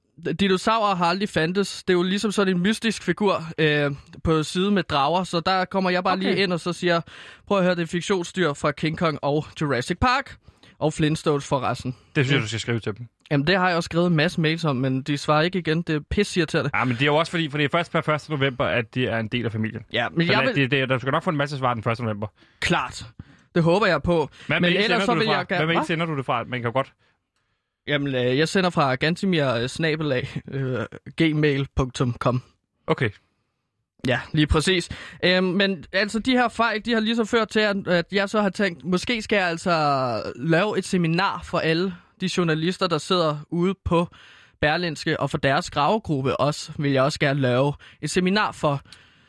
[0.41, 1.83] dinosaurer har aldrig fandtes.
[1.85, 3.91] Det er jo ligesom sådan en mystisk figur øh,
[4.25, 6.23] på side med drager, så der kommer jeg bare okay.
[6.23, 7.01] Lige ind og så siger,
[7.47, 10.37] prøv at høre, det er fiktionsdyr fra King Kong og Jurassic Park.
[10.79, 11.97] Og Flintstones forresten.
[12.17, 13.07] Det synes jeg, du skal skrive til dem.
[13.31, 15.83] Jamen, det har jeg også skrevet en masse mails om, men de svarer ikke igen.
[15.83, 16.71] Det er irriterende.
[16.75, 18.29] Ja, men det er jo også fordi, for det er først per 1.
[18.31, 19.83] november, at det er en del af familien.
[19.93, 20.55] Ja, men Så jeg vil...
[20.55, 22.01] det, det, der skal nok få en masse svar den 1.
[22.01, 22.27] november.
[22.61, 23.07] Klart.
[23.55, 24.29] Det håber jeg på.
[24.47, 25.37] Hvad Men ellers så du det vil fra?
[25.39, 25.85] jeg gerne- Hvad Hva?
[25.85, 26.45] sender du det fra?
[26.45, 26.93] Man kan jo godt...
[27.87, 29.69] Jamen, øh, jeg sender fra gantimir øh,
[30.51, 30.87] øh.
[32.87, 33.11] Okay.
[34.07, 34.89] Ja, lige præcis.
[35.25, 38.41] Øhm, men altså, de her fejl, de har ligesom ført til, at, at jeg så
[38.41, 43.37] har tænkt, måske skal jeg altså lave et seminar for alle de journalister, der sidder
[43.51, 44.09] ude på
[44.61, 48.81] Berlinske, og for deres gravegruppe også, vil jeg også gerne lave et seminar for.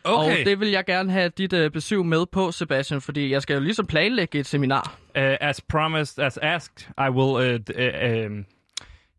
[0.06, 0.40] Okay.
[0.40, 3.54] Og det vil jeg gerne have dit uh, besøg med på, Sebastian, fordi jeg skal
[3.54, 4.96] jo ligesom planlægge et seminar.
[5.16, 7.50] Uh, as promised, as asked, I will...
[7.50, 8.38] Uh, uh, uh,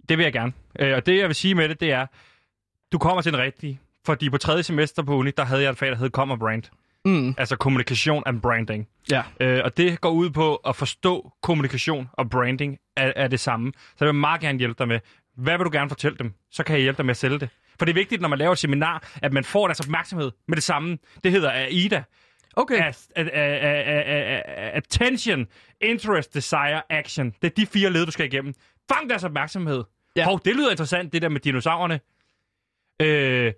[0.09, 0.53] det vil jeg gerne.
[0.83, 2.07] Uh, og det, jeg vil sige med det, det er,
[2.93, 3.81] du kommer til den rigtige.
[4.07, 6.63] Fordi på tredje semester på uni, der havde jeg et fag, der hed Comma Brand.
[7.05, 8.89] Mm, Altså kommunikation and branding.
[9.11, 9.23] ja.
[9.59, 13.73] Uh, og det går ud på at forstå kommunikation og branding er, er det samme.
[13.77, 15.01] Så jeg vil meget gerne hjælpe dig med,
[15.37, 16.33] hvad vil du gerne fortælle dem?
[16.51, 17.49] Så kan jeg hjælpe dig med at sælge det.
[17.79, 20.57] For det er vigtigt, når man laver et seminar, at man får deres opmærksomhed med
[20.57, 20.99] det samme.
[21.25, 22.03] Det hedder AIDA.
[22.57, 22.83] Okay.
[22.87, 25.47] At, at, at, at, at, attention,
[25.81, 27.35] interest, desire, action.
[27.43, 28.55] Det er de fire led, du skal igennem.
[28.93, 29.85] Fang deres opmærksomhed.
[30.17, 30.25] Ja.
[30.25, 32.01] Hov, det lyder interessant, det der med dinosaurerne.
[33.03, 33.53] Øh,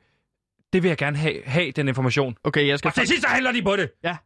[0.73, 2.37] det vil jeg gerne have, have den information.
[2.45, 2.89] Okay, jeg skal...
[2.89, 3.91] Og til sidst så handler de på det.
[4.05, 4.17] Ja.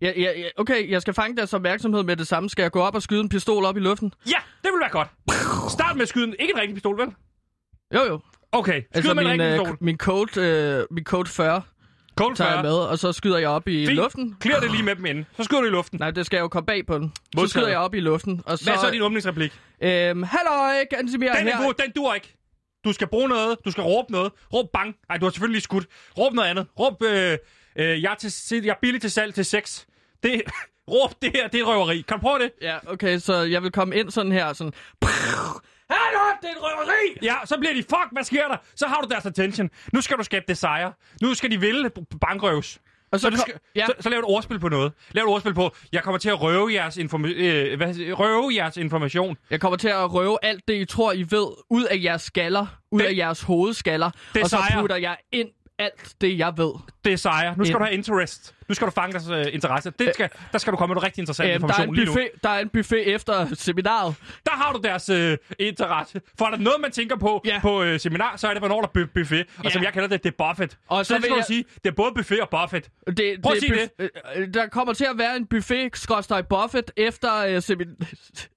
[0.00, 2.50] Ja, ja, ja, okay, jeg skal fange deres opmærksomhed med det samme.
[2.50, 4.12] Skal jeg gå op og skyde en pistol op i luften?
[4.26, 5.08] Ja, det vil være godt.
[5.72, 7.14] Start med at skyde en, ikke en rigtig pistol, vel?
[7.94, 8.20] Jo, jo.
[8.52, 9.76] Okay, skyd Altså med en min, øh, pistol.
[9.80, 11.62] min, code, øh, min code 40
[12.16, 12.62] Cold tager jeg fire.
[12.62, 13.96] med, og så skyder jeg op i Fint.
[13.96, 14.36] luften.
[14.42, 15.26] Clear det lige med dem inden.
[15.36, 15.98] Så skyder du i luften.
[15.98, 17.12] Nej, det skal jeg jo komme bag på den.
[17.14, 17.50] Så Modtaget.
[17.50, 18.64] skyder jeg op i luften, og så...
[18.64, 19.52] Hvad er så din åbningsreplik?
[19.82, 21.56] Øhm, halløj, Gansimir Den her.
[21.58, 22.36] er god, den dur ikke.
[22.84, 24.32] Du skal bruge noget, du skal råbe noget.
[24.54, 24.96] Råb bang.
[25.08, 25.86] Nej, du har selvfølgelig lige skudt.
[26.18, 26.66] Råb noget andet.
[26.78, 27.38] Råb, øh,
[27.78, 29.84] øh, jeg, er til, jeg er billig til salg til sex.
[30.22, 30.42] Det,
[30.92, 32.00] råb, det her, det er røveri.
[32.08, 32.50] Kan du prøve det?
[32.62, 34.72] Ja, okay, så jeg vil komme ind sådan her, sådan...
[35.92, 37.18] Hallo, det er et røveri!
[37.22, 38.56] Ja, så bliver de, fuck, hvad sker der?
[38.76, 39.70] Så har du deres attention.
[39.92, 40.92] Nu skal du skabe desire.
[41.22, 42.78] Nu skal de ville bankrøves.
[43.12, 44.92] Og Så, så, skal, ja, så, så lav et ordspil på noget.
[45.10, 48.76] Lav et ordspil på, jeg kommer til at røve jeres, informa- øh, hvad, røve jeres
[48.76, 49.36] information.
[49.50, 52.66] jeg kommer til at røve alt det, I tror, I ved, ud af jeres skaller,
[52.90, 54.80] ud Det- af jeres hovedskaller, Det og så sejrer.
[54.80, 55.48] putter jeg ind
[55.82, 56.72] alt det, jeg ved.
[57.04, 57.54] Det er sejr.
[57.56, 57.78] Nu skal Ja.
[57.78, 58.54] du have interest.
[58.68, 59.92] Nu skal du fange deres øh, interesse.
[59.98, 62.06] Det skal, der skal du komme med noget rigtig interessant Øhm, der, er information en
[62.06, 64.14] buffet, der er en buffet efter seminaret.
[64.46, 66.20] Der har du deres øh, interesse.
[66.38, 67.58] For er der noget, man tænker på Ja.
[67.62, 69.46] på øh, seminar, så er det, hvornår der er bu- buffet.
[69.58, 69.70] Og Ja.
[69.70, 70.76] som jeg kalder det, det er buffet.
[70.88, 72.84] Og så så det skal jeg- du sige, det er både buffet og buffet.
[73.06, 76.90] Det, Prøv at det, sige øh, Der kommer til at være en buffet, skråstrej buffet,
[76.96, 78.04] efter, øh, semin-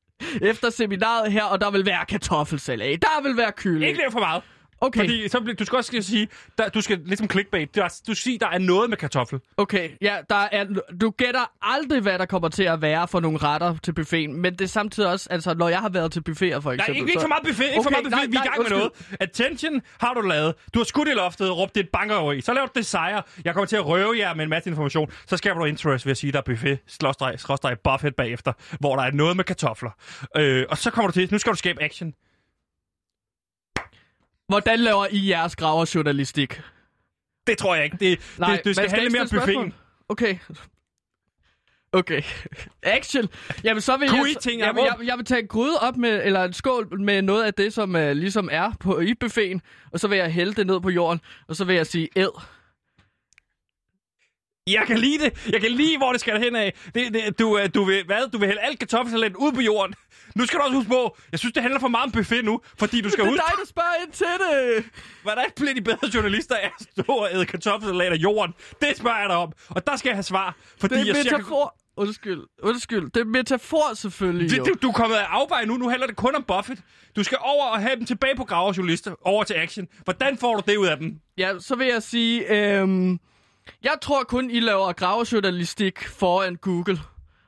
[0.51, 3.01] efter seminaret her, og der vil være kartoffelsalat.
[3.01, 3.83] Der vil være kylling.
[3.87, 4.41] Ikke lave for meget.
[4.85, 7.75] Okay, Fordi så bliver, du skal også sige, der, du skal ligesom clickbait.
[7.75, 9.39] Der, du siger, der er noget med kartoffel.
[9.57, 9.89] okay.
[10.01, 10.65] Ja, der er,
[11.01, 14.53] du gætter aldrig, hvad der kommer til at være for nogle retter til buffeten, men
[14.53, 16.95] det er samtidig også, altså når jeg har været til buffeter for Nej, eksempel.
[17.01, 17.63] ikke, ikke for meget buffet.
[17.65, 18.11] Ikke for Okay, meget buffet.
[18.11, 19.17] nej, Vi er i nej, gang med noget.
[19.19, 20.53] Attention har du lavet.
[20.73, 22.41] Du har skudt i loftet, råbt det er et bankerøveri.
[22.41, 23.21] Så laver du det sejr.
[23.45, 25.11] Jeg kommer til at røve jer med en masse information.
[25.27, 28.95] Så skaber du interest ved at sige, der er buffet, slåstreg, skråstreg, buffet bagefter, hvor
[28.95, 29.91] der er noget med kartofler.
[30.37, 32.13] Øh, og så kommer du til, nu skal du skabe action.
[34.47, 36.61] Hvordan laver I jeres graverjournalistik?
[37.47, 37.97] Det tror jeg ikke.
[37.99, 39.73] Det, Nej, det, det skal handle mere om buffeten.
[40.09, 40.37] Okay.
[41.91, 42.21] Okay.
[42.83, 43.29] Action.
[43.63, 45.47] Jamen, så vil Kunne jeg, ting, jeg, jeg vil, må- jeg, jeg vil tage en
[45.47, 48.99] gryde op med, eller en skål med noget af det, som uh, ligesom er på,
[48.99, 51.87] i buffeten, og så vil jeg hælde det ned på jorden, og så vil jeg
[51.87, 52.41] sige, æd.
[54.69, 55.45] Jeg kan lide det.
[55.49, 56.73] Jeg kan lide, hvor det skal hen af.
[56.95, 58.29] Det, det, du, øh, du, vil, hvad?
[58.31, 59.95] du vil hælde alt kartoffelsalat ud på jorden.
[60.35, 62.61] Nu skal du også huske på, jeg synes, det handler for meget om buffet nu,
[62.79, 64.85] fordi du skal Det er huske, dig, der spørger ind til det.
[65.23, 68.53] hvordan bliver de bedre journalister af at stå og æde kartoffelsalat af jorden?
[68.81, 70.55] Det spørger jeg dig om, og der skal jeg have svar.
[70.79, 71.75] Fordi Det er jeg, metafor.
[71.97, 73.09] Undskyld, undskyld.
[73.09, 75.77] Det er metafor selvfølgelig, det, det, du er kommet af afvej nu.
[75.77, 76.81] Nu handler det kun om Buffett.
[77.15, 79.15] Du skal over og have dem tilbage på gravejournalister.
[79.21, 79.87] Over til action.
[80.03, 81.19] Hvordan får du det ud af dem?
[81.37, 82.49] Ja, så vil jeg sige,
[82.79, 83.19] øhm,
[83.83, 86.99] jeg tror kun, I laver gravejournalistik foran Google.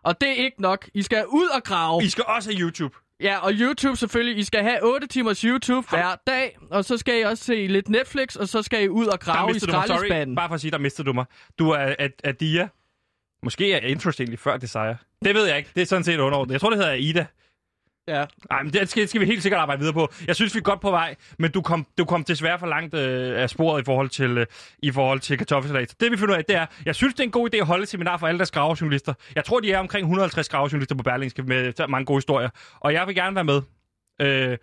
[0.04, 0.90] Og det er ikke nok.
[0.94, 2.04] I skal ud og grave.
[2.04, 2.96] I skal også have YouTube.
[3.22, 4.38] Ja, og YouTube selvfølgelig.
[4.38, 6.58] I skal have 8 timers YouTube hver dag.
[6.72, 9.56] Og så skal I også se lidt Netflix, og så skal I ud og grave
[9.56, 10.36] i skraldespanden.
[10.36, 11.26] Bare for at sige, der mistede du mig.
[11.60, 12.68] Du er Ad- Adia.
[13.44, 14.98] Måske er Interest egentlig før Desire.
[15.26, 15.70] Det ved jeg ikke.
[15.76, 16.54] Det er sådan set underordnet.
[16.54, 17.26] Jeg tror, det hedder Aida.
[18.08, 18.26] Ja.
[18.50, 20.10] Nej, men det skal, skal vi helt sikkert arbejde videre på.
[20.28, 22.94] Jeg synes, vi er godt på vej, men du kom, du kom desværre for langt
[22.94, 24.46] øh, af sporet i forhold til, øh,
[24.84, 25.96] i forhold til kartoffelsalat.
[26.00, 27.66] Det vi finder ud af, det er, jeg synes, det er en god idé at
[27.66, 29.14] holde et seminar for alle deres gravejournalister.
[29.36, 33.08] Jeg tror, de er omkring 150 gravejournalister på Berlingske med mange gode historier, og jeg
[33.08, 33.62] vil gerne være med.
[34.22, 34.58] Øh,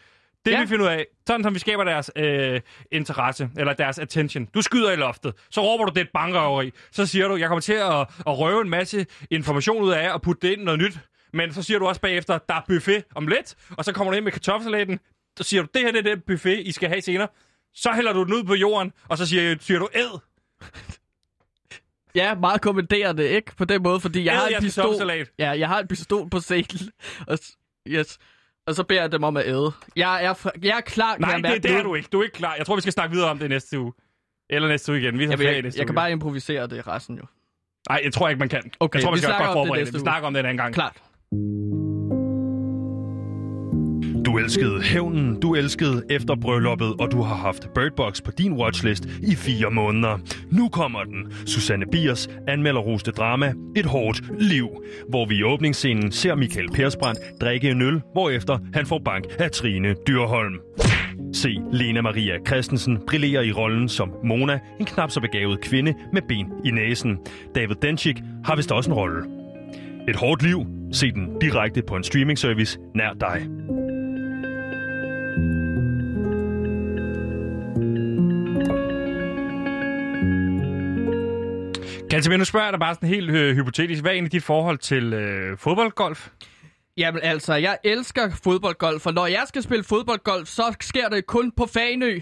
[0.44, 0.60] det Ja.
[0.60, 2.60] vi finder ud af, sådan som vi skaber deres øh,
[2.92, 4.44] interesse, eller deres attention.
[4.54, 6.70] Du skyder i loftet, så råber du, det er et bankrøveri.
[6.92, 10.12] Så siger du, jeg kommer til at, at røve en masse information ud af jer
[10.12, 10.98] og putte det ind noget nyt.
[11.34, 14.16] Men så siger du også bagefter, der er buffet om lidt, og så kommer du
[14.16, 15.00] ind med kartoffelsalaten.
[15.38, 17.28] Så siger du, det her det er det buffet, I skal have senere.
[17.74, 20.20] Så hælder du den ud på jorden, og så siger, siger du, æd.
[22.14, 23.56] Ja, meget kommenterende, ikke?
[23.56, 24.94] På den måde, fordi jeg Æd har en pistol.
[25.38, 26.90] Ja, jeg har en pistol på scenen.
[27.28, 27.38] Og,
[27.88, 28.18] yes.
[28.66, 29.72] Og så beder jeg dem om at æde.
[29.96, 32.08] Jeg er, jeg er klar, Nej, det, det er du ikke.
[32.12, 32.54] Du er ikke klar.
[32.54, 33.92] Jeg tror, vi skal snakke videre om det næste uge.
[34.50, 35.18] Eller næste uge igen.
[35.18, 35.86] Vi har Jeg, jeg, næste jeg uge.
[35.86, 37.24] kan bare improvisere det resten jo.
[37.88, 38.70] Nej, jeg tror ikke, man kan.
[38.80, 39.80] Okay, jeg tror, vi vi skal snakker det forberede det.
[39.84, 40.74] næste Vi snakker om det en anden gang.
[40.74, 41.02] Klart.
[44.24, 49.04] Du elskede hævnen, du elskede efter brylluppet, og du har haft Birdbox på din watchlist
[49.04, 50.18] i fire måneder.
[50.50, 51.32] Nu kommer den.
[51.46, 54.68] Susanne Biers anmelder roste drama Et hårdt liv,
[55.08, 59.50] hvor vi i åbningsscenen ser Michael Persbrandt drikke en øl, hvorefter han får bank af
[59.50, 60.54] Trine Dyrholm.
[61.32, 66.22] Se Lena Maria Christensen brillere i rollen som Mona, en knap så begavet kvinde med
[66.28, 67.18] ben i næsen.
[67.54, 69.24] David Denchik har vist også en rolle.
[70.08, 70.66] Et hårdt liv.
[70.94, 73.48] Se den direkte på en streaming service nær dig.
[82.10, 84.02] Kan jeg nu spørger jeg dig bare sådan helt øh, hypotetisk.
[84.02, 86.28] Hvad er egentlig dit forhold til øh, fodboldgolf?
[86.96, 91.52] Jamen altså, jeg elsker fodboldgolf, for når jeg skal spille fodboldgolf, så sker det kun
[91.56, 92.20] på Fanø.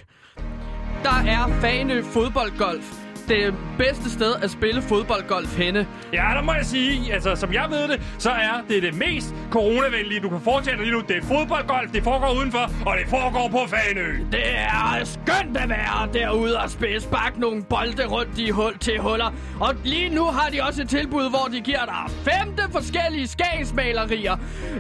[1.03, 3.02] Der er Fanø fodboldgolf.
[3.29, 5.87] Det bedste sted at spille fodboldgolf henne.
[6.13, 9.35] Ja, der må jeg sige, altså som jeg ved det, så er det det mest
[9.51, 11.03] coronavenlige, du kan foretage dig lige nu.
[11.09, 14.09] Det er fodboldgolf, det foregår udenfor, og det foregår på Fanø.
[14.33, 18.99] Det er skønt at være derude og spille spark nogle bolde rundt i hul til
[18.99, 19.35] huller.
[19.61, 24.37] Og lige nu har de også et tilbud, hvor de giver dig femte forskellige skagensmalerier.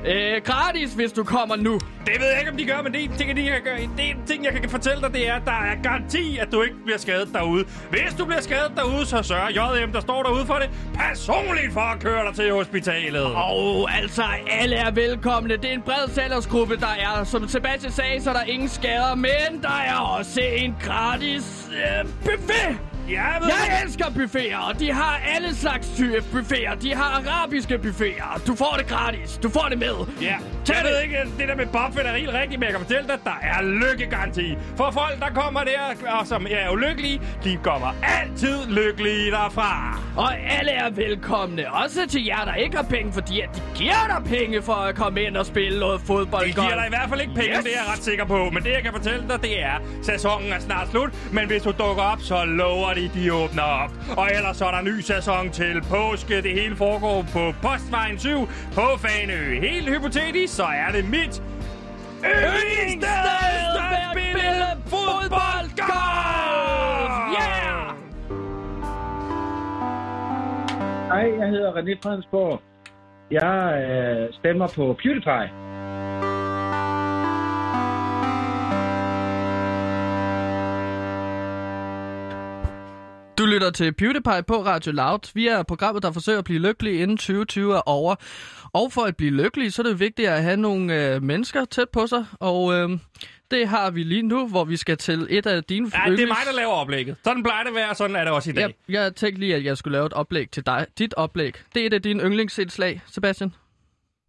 [0.07, 1.72] Øh, gratis, hvis du kommer nu.
[2.07, 3.78] Det ved jeg ikke, om de gør, men det ting, de kan gøre.
[3.97, 6.76] Det ting, jeg kan fortælle dig, det er, at der er garanti, at du ikke
[6.84, 7.64] bliver skadet derude.
[7.90, 11.80] Hvis du bliver skadet derude, så sørger JM, der står derude for det, personligt for
[11.80, 13.24] at køre dig til hospitalet.
[13.24, 15.57] Og altså, alle er velkomne.
[15.57, 17.24] Det er en bred salgsgruppe, der er.
[17.24, 22.09] Som Sebastian sagde, så er der ingen skader, men der er også en gratis øh,
[22.24, 22.91] buffet.
[23.11, 26.75] Ja, jeg ved Jeg elsker buffeter, og de har alle slags type buffeter.
[26.75, 28.41] De har arabiske buffeter.
[28.47, 29.41] Du får det gratis.
[29.43, 29.95] Du får det med.
[30.23, 30.93] Ja, Tag jeg det.
[30.93, 33.21] ved ikke, det der med buffet er helt rigtigt, men jeg kan fortælle dig, at
[33.25, 34.55] der er lykkegaranti.
[34.77, 39.99] For folk, der kommer der, og som er ulykkelige, de kommer altid lykkelige derfra.
[40.17, 41.73] Og alle er velkomne.
[41.75, 44.95] Også til jer, der ikke har penge, fordi at de giver dig penge for at
[44.95, 46.47] komme ind og spille noget fodbold.
[46.47, 47.65] Det giver dig i hvert fald ikke penge, Yes.
[47.65, 48.51] det er jeg ret sikker på.
[48.53, 51.11] Men det, jeg kan fortælle dig, det er, sæsonen er snart slut.
[51.33, 53.90] Men hvis du dukker op, så lover de, de åbner op.
[54.16, 56.43] Og ellers så er der ny sæson til påske.
[56.43, 58.28] Det hele foregår på Postvejen 7
[58.74, 59.61] på Fanø.
[59.61, 61.43] Helt hypotetisk, så er det mit
[62.24, 66.32] yndlingssted at spille fodboldgolf!
[67.38, 67.95] Yeah!
[71.12, 72.61] Hej, jeg hedder René Fredensborg.
[73.30, 75.72] Jeg øh, stemmer på PewDiePie.
[83.53, 85.31] Lytter til PewDiePie på Radio Loud.
[85.35, 88.15] Vi er programmet, der forsøger at blive lykkelig inden 2020 er over.
[88.73, 91.89] Og for at blive lykkelig, så er det vigtigt at have nogle øh, mennesker tæt
[91.89, 92.27] på sig.
[92.41, 92.91] Og øh,
[93.51, 96.27] det har vi lige nu, hvor vi skal til et af dine Ja, det er
[96.27, 97.17] mig, der laver oplægget.
[97.25, 98.63] Sådan plejer det at være, og sådan er det også i dag.
[98.63, 100.87] Jeg, jeg tænkte lige, at jeg skulle lave et oplæg til dig.
[100.99, 101.55] Dit oplæg.
[101.75, 103.55] Det er et af dine yndlingsindslag, Sebastian.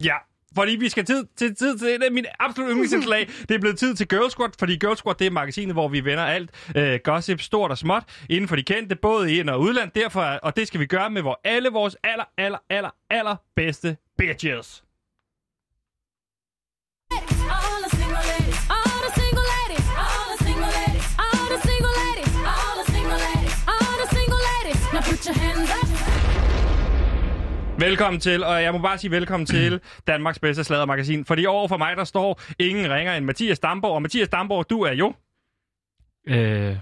[0.03, 0.15] Ja,
[0.55, 3.27] fordi vi skal tid til tid til et af mine absolut yndlingsindslag.
[3.49, 6.05] Det er blevet tid til Girl Squad, fordi Girl Squad det er magasinet, hvor vi
[6.05, 9.59] vender alt øh, gossip, stort og småt, inden for de kendte, både i ind- og
[9.61, 9.91] udland.
[9.95, 13.35] Derfor, er- og det skal vi gøre med hvor alle vores aller, aller, aller, aller
[13.55, 14.82] bedste bitches.
[27.79, 31.25] Velkommen til, og jeg må bare sige velkommen til Danmarks bedste sladdermagasin.
[31.25, 33.93] Fordi over for mig, der står ingen ringer end Mathias Damborg.
[33.93, 35.13] Og Mathias Damborg, du er jo...
[36.27, 36.77] Øh,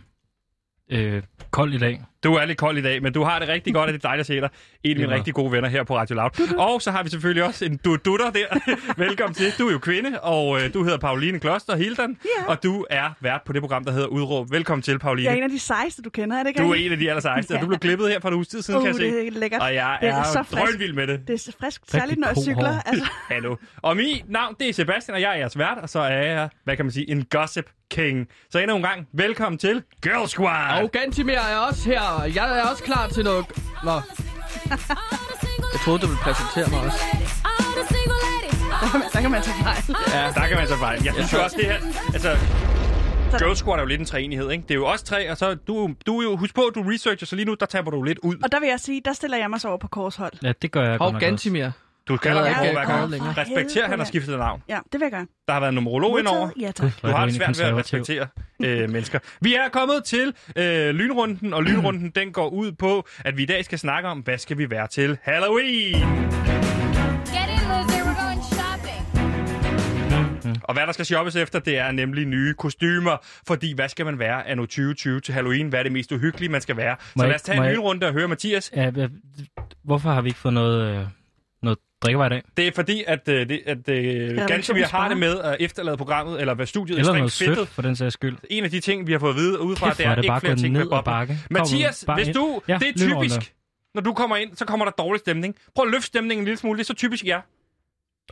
[0.89, 2.01] øh, kold i dag.
[2.23, 4.07] Du er lidt kold i dag, men du har det rigtig godt, og det er
[4.07, 4.49] dejligt at se dig.
[4.83, 6.53] En af mine var- rigtig gode venner her på Radio Loud.
[6.57, 8.45] Og så har vi selvfølgelig også en du dutter der.
[9.07, 9.45] Velkommen til.
[9.59, 12.17] Du er jo kvinde, og øh, du hedder Pauline Kloster Hildan.
[12.39, 12.45] Ja.
[12.47, 14.51] Og du er vært på det program, der hedder Udråb.
[14.51, 15.25] Velkommen til, Pauline.
[15.25, 16.63] Jeg er en af de sejeste, du kender, er det ikke?
[16.63, 17.61] Du er en af de aller sejeste, og Ja.
[17.61, 19.03] du blev klippet her for en uges tid siden, Uh, kan jeg se.
[19.17, 19.61] det er lækkert.
[19.61, 20.61] Og jeg Det er er, så frisk.
[20.63, 21.27] drønvild med det.
[21.27, 22.71] Det er så frisk, særligt når jeg cykler.
[22.71, 22.81] hår.
[22.85, 23.55] Altså, Hallo.
[23.81, 26.49] Og mit navn, det er Sebastian, og jeg er jeres vært, og så er jeg,
[26.63, 28.27] hvad kan man sige, en gossip king.
[28.49, 30.83] Så endnu en gang, velkommen til Girl Squad.
[30.83, 32.01] Og Gantimir er også her.
[32.19, 33.45] Jeg er også klar til noget...
[33.83, 33.91] Nå,
[35.73, 36.99] jeg troede, du ville præsentere mig også.
[39.13, 39.95] Der kan man tage fejl.
[40.13, 41.03] Ja, der kan man så fejl.
[41.03, 41.75] Jeg synes jo også, det her...
[42.13, 42.37] Altså,
[43.37, 44.63] Girl Squad er jo lidt en træenighed, ikke?
[44.63, 46.37] Det er jo også tre, og så du, du er jo...
[46.37, 48.35] Husk på, at du researcher, så lige nu, der taber du lidt ud.
[48.43, 50.33] Og der vil jeg sige, der stiller jeg mig så over på korshold.
[50.43, 51.71] Ja, det gør jeg Hov, godt nok også.
[52.07, 53.33] Du kalder på hver ikke længere.
[53.37, 54.63] Respekter, han har skiftet navn.
[54.69, 55.25] Ja, det vil jeg gøre.
[55.47, 56.49] Der har været en numerolog indover.
[56.59, 56.91] Ja, tak.
[57.01, 58.27] Du har det svært ved at respektere
[58.63, 59.19] øh, mennesker.
[59.41, 63.45] Vi er kommet til øh, lynrunden, og lynrunden den går ud på, at vi i
[63.45, 65.93] dag skal snakke om, hvad skal vi være til Halloween?
[65.93, 68.01] get in, loser.
[68.05, 69.01] We're going shopping.
[70.63, 73.17] Og hvad der skal shoppes efter, det er nemlig nye kostymer.
[73.47, 75.67] Fordi hvad skal man være af nu 2020 til Halloween?
[75.67, 76.95] Hvad er det mest uhyggelige, man skal være?
[76.99, 78.71] Så Må lad os tage en lynrunde og høre Mathias.
[78.75, 78.91] Ja,
[79.83, 81.05] hvorfor har vi ikke fået noget, øh,
[82.01, 82.41] drikkevarer i dag?
[82.57, 85.97] Det er fordi, at, øh, det, at øh, ganske vi har det med at efterlade
[85.97, 87.57] programmet, eller hvad studiet er Eller strengt noget fedtet.
[87.57, 88.37] sødt, for den sags skyld.
[88.49, 90.23] En af de ting, vi har fået at vide udefra, Kæft, det er, er det
[90.23, 91.27] ikke flere ting med bobler.
[91.49, 93.53] Mathias, bare hvis du, Ja, det er typisk,
[93.95, 95.55] når du kommer ind, så kommer der dårlig stemning.
[95.75, 96.77] Prøv at løfte stemningen en lille smule.
[96.77, 97.41] Det er så typisk jer.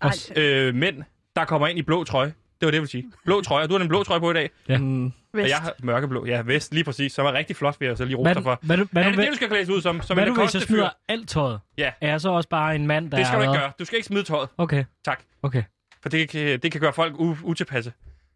[0.02, 1.04] Ej, Øh, mænd,
[1.36, 2.34] der kommer ind i blå trøje.
[2.60, 3.12] Det var det, jeg vil sige.
[3.26, 3.64] Blå trøje.
[3.64, 4.50] Og du har den blå trøje på i dag.
[4.70, 4.78] Ja.
[4.78, 5.50] Mm, Og vest.
[5.50, 6.26] jeg har mørkeblå.
[6.26, 7.12] Ja, vest lige præcis.
[7.14, 8.60] Som er rigtig flot, vil jeg så lige rose dig for.
[8.62, 10.02] hvad, hvad, hvad, er det hvad, det, du skal klædes ud som?
[10.02, 10.66] Som hvad nu, hvis jeg fyr?
[10.68, 11.60] smider alt tøjet?
[11.78, 11.92] Ja.
[12.02, 13.72] Er jeg så også bare en mand, der Det skal er du ikke gøre.
[13.80, 14.50] Du skal ikke smide tøjet.
[14.58, 15.20] Okay, Tak.
[15.44, 15.64] okay.
[16.02, 17.92] For det kan, det kan gøre folk u- utilpasse.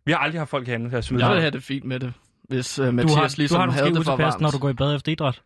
[0.05, 2.13] Vi har aldrig haft folk herinde, der smider jeg vil have det fint med det,
[2.49, 4.41] hvis uh, Du Mathias har, ligesom du har havde det for varmt.
[4.41, 5.41] når du går i bad efter idræt.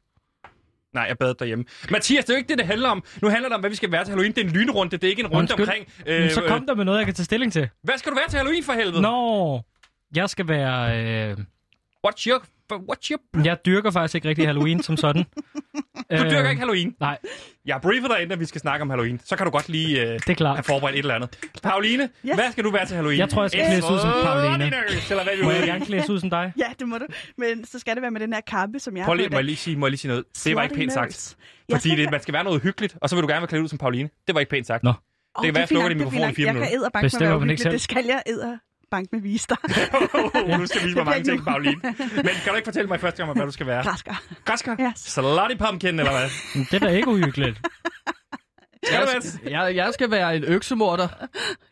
[0.93, 1.65] Nej, jeg bad derhjemme.
[1.89, 3.03] Mathias, det er jo ikke det, det handler om.
[3.21, 4.31] Nu handler det om, hvad vi skal være til Halloween.
[4.35, 5.65] Det er en lynrunde, det er ikke en runde Undskyld.
[5.67, 5.87] omkring...
[6.05, 7.69] Men så kom der med noget, jeg kan tage stilling til.
[7.83, 9.01] Hvad skal du være til Halloween for helvede?
[9.01, 9.61] Nå,
[10.15, 11.03] jeg skal være...
[11.29, 11.37] Øh,
[12.07, 12.43] What's your...
[12.75, 13.43] What's your...
[13.45, 15.23] jeg dyrker faktisk ikke rigtig Halloween som sådan.
[16.11, 16.95] Du dyrker ikke Halloween.
[16.99, 17.17] Nej,
[17.65, 19.21] Jeg har briefet dig, inden vi skal snakke om Halloween.
[19.25, 20.55] Så kan du godt lige øh, det er klart.
[20.55, 21.39] have forberedt et eller andet.
[21.63, 22.35] Pauline, Ja.
[22.35, 23.19] hvad skal du være til Halloween?
[23.19, 24.65] Jeg tror, jeg skal klædes ud som Pauline.
[25.09, 25.69] Eller hvad vi Må jeg vil.
[25.69, 26.53] gerne klædes ud som dig?
[26.57, 27.05] Ja, det må du.
[27.37, 29.31] Men så skal det være med den her kappe, som jeg Prøv har lige, på
[29.33, 30.25] må jeg lige sige, må jeg lige sige noget?
[30.45, 31.35] Det var ikke pænt sagt.
[31.69, 33.47] Jeg Fordi skal det, man skal være noget hyggeligt, og så vil du gerne være
[33.47, 34.09] klædt ud som Pauline.
[34.27, 34.83] Det var ikke pænt sagt.
[34.83, 34.89] Nå.
[34.91, 36.37] Det kan være, jeg fint slukker din mikrofon i fire nok.
[36.37, 36.77] Jeg kan minutter.
[36.77, 37.71] edderbank med at være uhyggelig.
[37.71, 38.61] Det skal jeg edderbank
[38.91, 39.57] med vise dig.
[40.59, 41.81] du skal vise mig mange ting, Pauline.
[42.15, 43.83] Men kan du ikke fortælle mig første gang, hvad du skal være?
[43.83, 44.15] Græsker.
[44.45, 44.75] Græsker?
[44.79, 44.93] Ja.
[44.95, 46.29] Slutty pumpkin, eller hvad?
[46.65, 47.59] Det er da ikke uhyggeligt.
[48.85, 49.07] Skal Jeg,
[49.47, 51.07] være jeg, jeg skal være en øksemorder.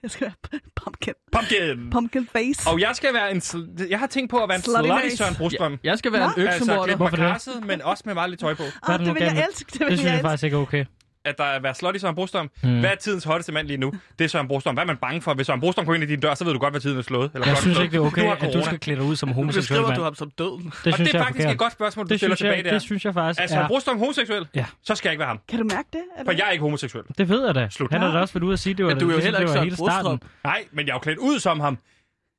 [0.03, 1.13] Jeg skal være pumpkin.
[1.31, 1.89] pumpkin?
[1.91, 2.69] Pumpkin face.
[2.69, 3.37] Og jeg skal være en...
[3.37, 5.15] Sl- jeg har tænkt på at være en Slutty slutty.
[5.15, 5.79] Søren Brostrøm.
[5.83, 6.83] Jeg skal være en Altså, øksemorder.
[6.83, 7.33] klædt Hvorfor mig det?
[7.33, 8.63] kasset, men også med meget lidt tøj på.
[8.63, 9.71] Er der det nu vil jeg elske.
[9.71, 10.85] Det vil Det synes jeg jeg faktisk ikke er okay.
[11.25, 12.49] At der er være slutty Søren Brostrøm.
[12.63, 12.79] Mm.
[12.79, 13.93] Hvad er tidens hotteste mand lige nu?
[14.19, 14.73] Det er Søren Brostrøm.
[14.75, 15.33] Hvad er man bange for?
[15.33, 17.01] Hvis Søren Brostrøm går ind i din dør, så ved du godt, hvad tiden er
[17.01, 17.31] slået.
[17.33, 17.85] Eller Jeg synes slået.
[17.85, 19.95] ikke, det er okay, Du har at du skal klæde dig ud som homoseksuel mand.
[19.95, 20.59] du ham som døden.
[20.59, 22.63] Det Og synes det er jeg faktisk et godt spørgsmål, du Det stiller jeg, tilbage
[22.63, 22.71] der.
[22.71, 23.67] det synes jeg faktisk Er Søren.
[23.67, 24.47] Brostrøm homoseksuel?
[24.55, 24.65] Ja.
[24.83, 25.39] Så skal jeg ikke være ham.
[25.49, 26.01] Kan du mærke det?
[26.17, 27.03] Er For jeg er ikke homoseksuel.
[27.17, 27.67] Det ved jeg da.
[27.71, 27.91] Slut.
[27.91, 29.39] Han er da også været ude at sige, det var, du er jo ligesom heller
[29.39, 30.03] ikke Søren hele starten.
[30.03, 30.19] Brostrøm.
[30.43, 31.77] Nej, men jeg er jo klædt ud som ham.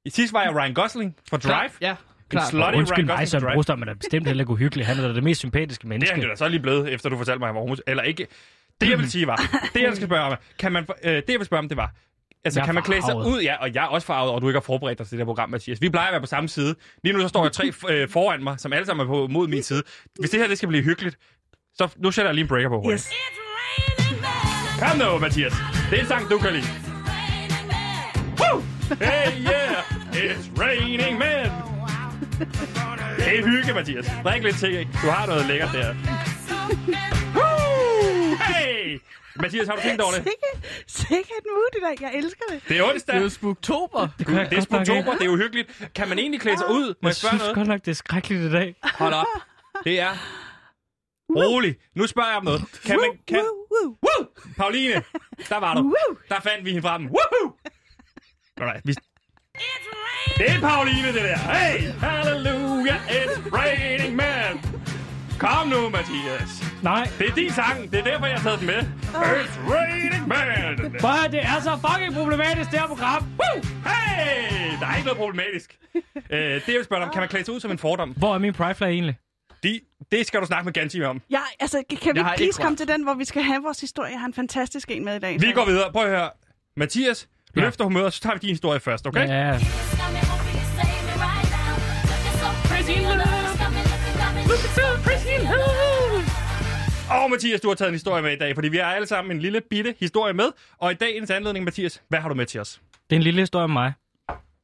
[0.04, 1.70] I sidst var jeg Ryan Gosling fra Drive.
[1.80, 1.96] Ja, En
[2.30, 2.48] klart.
[2.48, 3.54] slutty Undskyld Ryan mig, Gosling Søren.
[3.54, 4.86] Brostrøm er da bestemt heller ikke uhyggelig.
[4.86, 6.14] Han er da det mest sympatiske Det er menneske.
[6.20, 7.90] han da så lige blevet, efter du fortalte mig, at han var homoseksuel.
[7.90, 8.26] Eller ikke.
[8.80, 9.36] Det jeg vil sige var,
[9.74, 11.90] det jeg skal spørge om, kan man, øh, det jeg vil spørge om, det var,
[12.44, 14.56] altså kan man klæde sig ud, ja, og jeg er også farvet, og du ikke
[14.56, 15.80] har forberedt dig til det her program, Mathias.
[15.80, 16.74] Vi plejer at være på samme side.
[17.04, 19.48] Lige nu så står jeg tre øh, foran mig, som alle sammen er på, mod
[19.48, 19.82] min side.
[20.18, 21.16] Hvis det her det skal blive hyggeligt,
[21.74, 22.80] så nu sætter jeg lige en breaker på.
[22.80, 23.02] hurtigt.
[23.02, 23.12] Yes.
[24.80, 25.52] Kom nu, Mathias.
[25.90, 26.66] Det er en sang, du kan lide.
[28.40, 28.62] Woo!
[29.00, 31.50] Hey yeah, it's raining men.
[33.16, 34.10] Det er hygge, Mathias.
[34.24, 34.90] Drik lidt til, ikke?
[35.02, 35.94] Du har noget lækkert der.
[37.34, 37.65] Woo!
[38.40, 39.00] Hey!
[39.36, 40.22] Mathias, har du tænkt over det?
[40.24, 42.02] Sikke, sikke et mood i dag.
[42.02, 42.62] Jeg elsker det.
[42.68, 43.14] Det er onsdag.
[43.14, 44.08] Det er jo spuktober.
[44.18, 45.88] Det, er oktober, det er uhyggeligt.
[45.94, 46.94] Kan man egentlig klæde sig ud?
[47.02, 47.54] Må jeg synes noget?
[47.54, 48.74] godt nok, det er skrækkeligt i dag.
[48.82, 49.26] Hold op.
[49.84, 50.10] Det er...
[51.36, 51.76] Rolig.
[51.94, 52.62] Nu spørger jeg om noget.
[52.84, 53.10] Kan man...
[53.28, 53.36] Kan...
[53.36, 53.96] Woo, woo.
[54.02, 54.26] Woo!
[54.56, 55.02] Pauline,
[55.48, 55.80] der var du.
[55.80, 56.16] Woo.
[56.28, 57.02] Der fandt vi hende frem.
[57.02, 57.52] Woohoo!
[58.60, 58.94] Alright, vi...
[60.38, 61.36] Det er Pauline, det der.
[61.36, 64.65] Hey, hallelujah, it's raining man.
[65.38, 66.50] Kom nu, Mathias.
[66.82, 67.90] Nej, Det er din sang.
[67.90, 68.80] Det er derfor, jeg har taget den med.
[69.14, 71.00] It's raining man.
[71.00, 73.22] for det er så fucking problematisk, det her program.
[73.22, 73.62] Woo!
[73.86, 74.70] Hey!
[74.80, 75.78] Der er ikke noget problematisk.
[76.30, 78.10] øh, det, jeg vil spørge om, kan man klæde sig ud som en fordom?
[78.10, 79.16] Hvor er min pride flag egentlig?
[79.62, 79.80] De,
[80.12, 81.20] det skal du snakke med Ganti om.
[81.30, 84.10] Ja, altså, kan vi please ikke komme til den, hvor vi skal have vores historie?
[84.10, 85.40] Jeg har en fantastisk en med i dag.
[85.40, 85.92] Vi går videre.
[85.92, 86.30] Prøv at høre.
[86.76, 87.60] Mathias, Ja.
[87.60, 89.28] løfter humøret, så tager vi din historie først, okay?
[89.28, 89.58] Ja,
[97.10, 99.36] og Mathias, du har taget en historie med i dag, fordi vi har alle sammen
[99.36, 100.44] en lille bitte historie med.
[100.78, 102.80] Og i dagens anledning, Mathias, hvad har du med til os?
[103.10, 103.92] det er en lille historie om mig.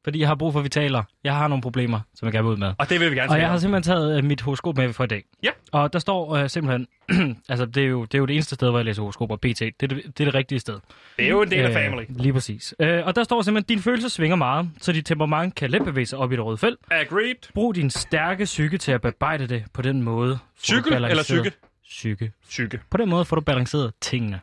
[0.05, 1.03] Fordi jeg har brug for, at vi taler.
[1.25, 2.75] Jeg har nogle problemer, som jeg gerne vil ud med.
[2.79, 5.05] Og det vil vi gerne Og jeg har simpelthen taget øh, mit horoskop med for
[5.05, 5.25] i dag.
[5.43, 5.51] Ja.
[5.73, 6.87] Og der står øh, simpelthen...
[7.49, 9.37] altså, det er, jo, det er jo det eneste sted, hvor jeg læser horoskoper.
[9.37, 9.45] BT.
[9.45, 10.79] Det er det, det, er det rigtige sted.
[11.17, 12.05] Det er jo en del af family.
[12.09, 12.75] Lige præcis.
[12.81, 15.85] Øh, og der står simpelthen, at dine følelser svinger meget, så dit temperament kan let
[15.85, 16.79] bevæge sig op i det røde felt.
[16.91, 17.53] Agreed.
[17.55, 20.39] Brug din stærke psyke til at bearbejde det på den måde.
[20.63, 21.53] Cykel eller psyke?
[21.85, 22.33] Psyke.
[22.49, 22.81] Psyke.
[22.91, 24.41] På den måde får du balanceret tingene.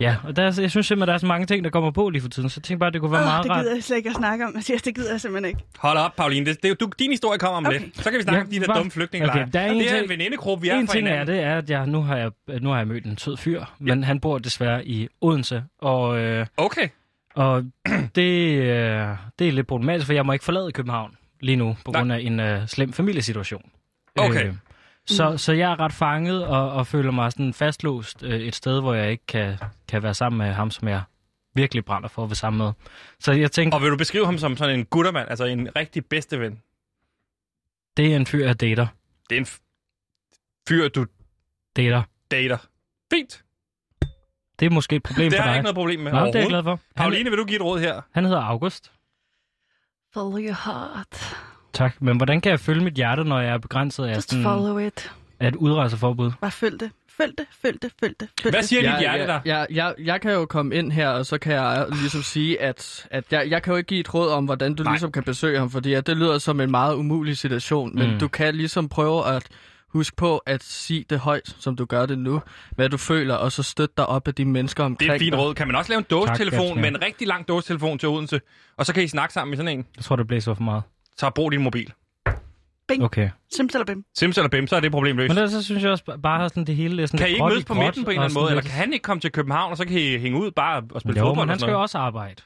[0.00, 2.08] Ja, og der, er- jeg synes simpelthen, der er så mange ting, der kommer på
[2.10, 3.62] lige for tiden, så jeg tænkte bare, det kunne være Oh, meget det rart.
[3.64, 4.82] gider jeg slet ikke at snakke om, Mathias.
[4.82, 5.60] Det gider jeg simpelthen ikke.
[5.78, 6.46] Hold op, Pauline.
[6.46, 7.80] Det, det, er jo- du, din historie kommer om Okay.
[7.80, 7.96] lidt.
[7.96, 9.42] Så kan vi snakke Ja, om de der hvad- dumme flygtningelejre.
[9.42, 11.24] Okay, der er en det er ting- en venindegruppe, vi er en for ting er,
[11.24, 12.30] det er, at jeg, nu, har jeg,
[12.60, 16.46] nu har jeg mødt en sød fyr, men han bor desværre i Odense, og, øh,
[16.56, 16.88] Okay.
[17.34, 17.64] og
[18.14, 21.90] det, øh, det er lidt problematisk, for jeg må ikke forlade København lige nu, på
[21.90, 22.00] Nej.
[22.00, 23.62] grund af en øh, slem familiesituation.
[24.16, 24.46] Okay.
[24.46, 24.54] Øh,
[25.08, 28.80] så, så jeg er ret fanget og, og føler mig sådan fastlåst øh, et sted,
[28.80, 29.56] hvor jeg ikke kan,
[29.88, 31.02] kan være sammen med ham, som jeg
[31.54, 32.72] virkelig brænder for at være sammen med.
[33.20, 36.06] Så jeg tænkte, Og vil du beskrive ham som sådan en guttermand, altså en rigtig
[36.06, 36.62] bedste ven?
[37.96, 38.86] det er en fyr, jeg dater.
[39.30, 39.46] Det er en
[40.68, 41.06] fyr, du
[41.76, 42.02] Dater.
[42.30, 42.58] dater.
[43.12, 43.44] Fint.
[44.60, 45.58] Det er måske et problem Det for har jeg dig.
[45.58, 46.70] ikke noget problem med Nå, det er jeg glad for.
[46.70, 48.00] Han, Pauline, vil du give et råd her?
[48.12, 48.92] han hedder August.
[50.14, 51.36] Follow your heart.
[51.78, 52.02] Tak.
[52.02, 54.78] Men hvordan kan jeg følge mit hjerte, når jeg er begrænset af, Just sådan, follow
[54.78, 55.12] it.
[55.40, 56.30] af et udrejseforbud?
[56.40, 56.90] Bare følg det.
[57.16, 58.28] Følg det, følg det, følg det.
[58.42, 58.68] Følg Hvad det.
[58.68, 59.40] siger dit hjerte ja, der?
[59.44, 63.06] ja, jeg, jeg kan jo komme ind her, og så kan jeg ligesom sige, at,
[63.10, 64.92] at jeg, jeg kan jo ikke give et råd om, hvordan du Nej.
[64.92, 68.18] Ligesom kan besøge ham, fordi at det lyder som en meget umulig situation, men Mm.
[68.18, 69.48] du kan ligesom prøve at
[69.92, 72.40] huske på at sige det højt, som du gør det nu,
[72.76, 75.20] hvad du føler, og så støtte dig op af de mennesker Det omkring er et
[75.20, 75.54] fint råd.
[75.54, 76.80] Kan man også lave en dåsetelefon Gabriel.
[76.80, 78.40] med en rigtig lang dåsetelefon til Odense,
[78.76, 79.86] og så kan I snakke sammen i sådan en?
[79.96, 80.82] Jeg tror, det blæser for meget.
[81.18, 81.92] Så brug din mobil.
[82.88, 83.04] Bing.
[83.04, 83.30] Okay.
[83.56, 84.04] Simsalabim.
[84.18, 85.28] Sims eller Bim, så er det problem løst.
[85.28, 87.32] Men ellers så synes jeg også ba- bare sådan det hele er sådan Kan I
[87.32, 88.50] ikke mødes på midten på en eller anden måde?
[88.50, 91.00] Eller kan han ikke komme til København, og så kan I hænge ud bare og
[91.00, 91.46] spille Jo, fodbold?
[91.46, 92.42] men han skal jo også arbejde.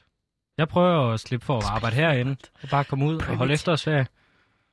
[0.57, 2.35] Jeg prøver at slippe for at arbejde herinde.
[2.63, 4.07] Og bare komme ud og holde efterårsferie.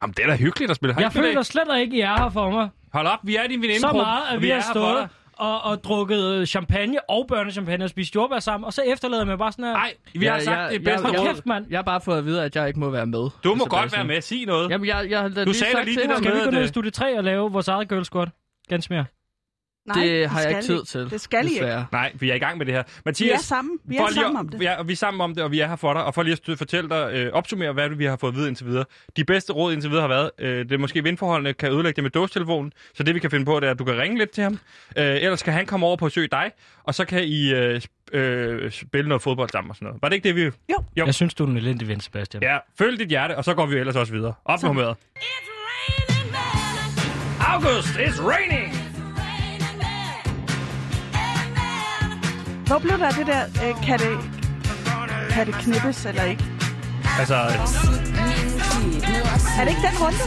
[0.03, 0.96] Jamen, det er da hyggeligt at spille.
[1.01, 2.68] Jeg føler slet ikke, I er her for mig.
[2.92, 3.80] Hold op, vi er din veninde.
[3.80, 5.09] Så meget, at vi har stået
[5.41, 9.38] og, og drukket champagne og børnechampagne og spist jordbær sammen, og så efterlader jeg mig
[9.38, 9.72] bare sådan her.
[9.72, 11.26] Nej, vi har sagt det bedste Hold råd.
[11.26, 11.66] kæft, mand.
[11.70, 13.30] Jeg har bare fået at vide, at jeg ikke må være med.
[13.45, 14.20] Du må godt være med.
[14.20, 14.70] Sig noget.
[14.70, 16.16] Jamen, jeg, jeg har da Du lige sagde sagt lige til det der.
[16.16, 18.26] Skal vi gå ned i studie 3 og lave vores eget girl squad?
[18.68, 19.05] Ganske mere.
[19.97, 21.11] Nej, Det har jeg ikke tid til.
[21.11, 21.84] Det skal I ikke.
[21.93, 22.82] Nej, vi er i gang med det her.
[22.82, 23.78] Vi Mathias, er sammen.
[23.84, 24.62] Vi er sammen at- om det.
[24.62, 26.05] Ja, og vi er sammen om det, og vi er her for dig.
[26.05, 28.66] Og for lige at fortælle dig, øh, opsummere, hvad vi har fået at vide indtil
[28.66, 28.84] videre.
[29.16, 32.03] De bedste råd indtil videre har været, øh, det er måske vindforholdene kan ødelægge det
[32.05, 32.72] med dåstelefonen.
[32.95, 34.59] Så det vi kan finde på, det er, at du kan ringe lidt til ham.
[34.97, 36.51] Øh, ellers kan han komme over på at søge dig,
[36.84, 37.80] og så kan I øh,
[38.12, 40.03] øh, spille noget fodbold sammen og sådan noget.
[40.03, 40.43] Var det ikke det, vi...
[40.70, 41.07] Jo.
[41.07, 42.43] Jeg synes, du er en elendig ven, Sebastian.
[42.43, 44.34] Ja, følg dit hjerte, og så går vi ellers også videre.
[44.45, 44.97] Op med humøret.
[47.41, 48.70] August, it's raining!
[52.71, 54.14] Hvor blev der det der, øh, kan, det,
[55.31, 56.45] kan det knippes eller ikke?
[57.21, 57.35] Altså,
[59.59, 60.18] Er det ikke den runde?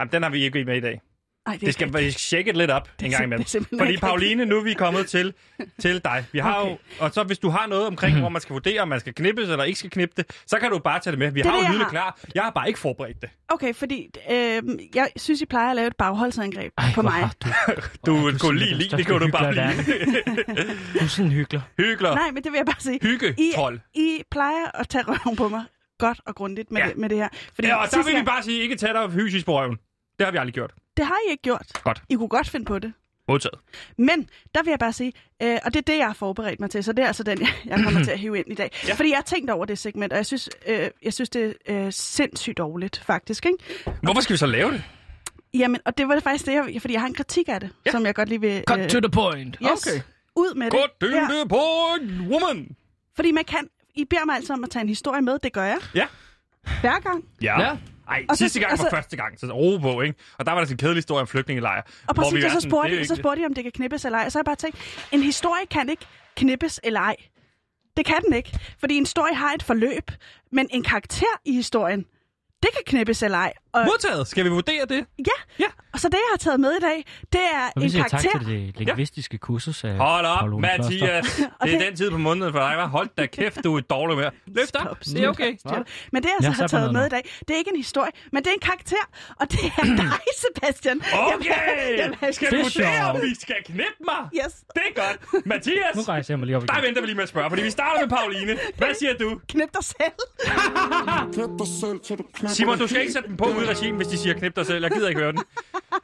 [0.00, 1.00] jamen, den har vi ikke med i dag.
[1.46, 3.44] Nej, Det skal vi shake it lidt op en gang imellem.
[3.44, 5.34] det Fordi Pauline, nu er vi kommet til,
[5.80, 6.24] til dig.
[6.32, 6.70] Vi har Okay.
[6.70, 9.14] jo, og så hvis du har noget omkring, hvor man skal vurdere, om man skal
[9.14, 11.30] knippes eller ikke skal knippe det, så kan du bare tage det med.
[11.30, 12.18] Vi Det har det, jo lydet klar.
[12.34, 13.30] Jeg har bare ikke forberedt det.
[13.48, 14.62] Okay, fordi øh,
[14.94, 17.28] jeg synes, I plejer at lave et bagholdsangreb Ej, på mig.
[17.44, 17.48] Du,
[18.06, 19.66] Du, du er gå sådan lige lige, det kan du bare blive.
[20.94, 21.62] du er sådan en hyggelig.
[21.78, 22.14] Hyggelig.
[22.14, 22.98] Nej, men det vil jeg bare sige.
[23.02, 23.80] Hygge, I, trold.
[23.94, 25.64] I plejer at tage røven på mig
[25.98, 26.88] godt og grundigt med, Ja.
[26.88, 27.28] det, med det her.
[27.54, 29.76] Fordi Ja, og der vil vi bare sige, ikke tage dig fysisk på røven.
[30.18, 30.74] Det har vi aldrig gjort.
[30.96, 31.66] Det har I ikke gjort.
[31.84, 32.02] Godt.
[32.08, 32.92] I kunne godt finde på det.
[33.28, 33.58] Modtaget.
[33.98, 35.12] Men der vil jeg bare sige,
[35.42, 37.40] øh, og det er det, jeg har forberedt mig til, så det er altså den,
[37.40, 38.70] jeg, jeg kommer til at hive ind i dag.
[38.88, 38.94] Ja.
[38.94, 41.84] Fordi jeg har tænkt over det segment, og jeg synes, øh, jeg synes det er
[41.86, 43.46] øh, sindssygt dårligt, faktisk.
[43.46, 43.58] Ikke?
[44.02, 44.82] Hvorfor skal vi så lave det?
[45.54, 47.90] Jamen, og det var faktisk det, jeg, fordi jeg har en kritik af det, Ja.
[47.90, 48.64] som jeg godt lige vil...
[48.66, 49.56] Cut to the point.
[49.62, 50.00] yes, Okay.
[50.36, 51.10] ud med Gå det.
[51.12, 51.28] her.
[51.28, 51.60] det på
[52.00, 52.76] en woman.
[53.16, 53.68] Fordi man kan...
[53.94, 55.78] I beder mig altså om at tage en historie med, det gør jeg.
[55.94, 56.06] Ja.
[56.80, 57.24] Hver gang.
[57.42, 57.60] Ja.
[57.60, 57.76] Ja.
[58.08, 60.14] Ej, Og så- sidste gang og var så- første gang, så ro på, ikke?
[60.38, 61.82] Og der var der sådan en kedelig historie om flygtningelejr.
[62.08, 63.54] Og hvor vi præcis, var og så sådan, spurgte, er jo så spurgte jeg, om
[63.54, 64.24] det kan knippes eller ej.
[64.26, 64.78] Og så har jeg bare tænkt,
[65.12, 67.16] en historie kan ikke knippes eller ej.
[67.96, 70.10] Det kan den ikke, fordi en historie har et forløb,
[70.52, 72.00] men en karakter i historien,
[72.62, 73.52] det kan knippes eller ej.
[73.76, 74.28] Og, Modtaget.
[74.28, 75.06] Skal vi vurdere det?
[75.18, 75.24] ja.
[75.58, 75.64] Ja.
[75.92, 78.38] og så det, jeg har taget med i dag, det er en siger tak karakter.
[78.38, 80.60] til det lingvistiske kursus af Hold op.
[80.60, 81.26] Mathias.
[81.64, 82.86] Det er den tid på måneden for dig?
[82.86, 84.30] Hold da kæft, du er dårlig med.
[84.46, 84.82] Løft op.
[84.82, 85.56] Stop, Det er okay.
[85.58, 85.72] stop.
[86.12, 87.70] Men det, jeg Jeg så har zapper taget noget med i dag, det er ikke
[87.70, 89.04] en historie, men det er en karakter,
[89.40, 91.02] og det er dig, Sebastian.
[91.12, 91.98] Okay!
[92.00, 94.22] Jamen, Skal vi Det er vurdere, om vi skal knippe mig?
[94.46, 94.54] Yes.
[94.74, 95.46] Det er godt.
[95.46, 96.84] Mathias, Nu rejser jeg mig lige op der igen.
[96.86, 98.52] venter vi lige med at spørge, fordi vi starter med Pauline.
[98.76, 99.40] Hvad siger du?
[99.48, 100.16] Knip dig selv.
[102.48, 104.66] Simon, du skal ikke sætte den på ude i regien, hvis de siger knip dig
[104.66, 104.82] selv.
[104.82, 105.42] Jeg gider ikke høre den.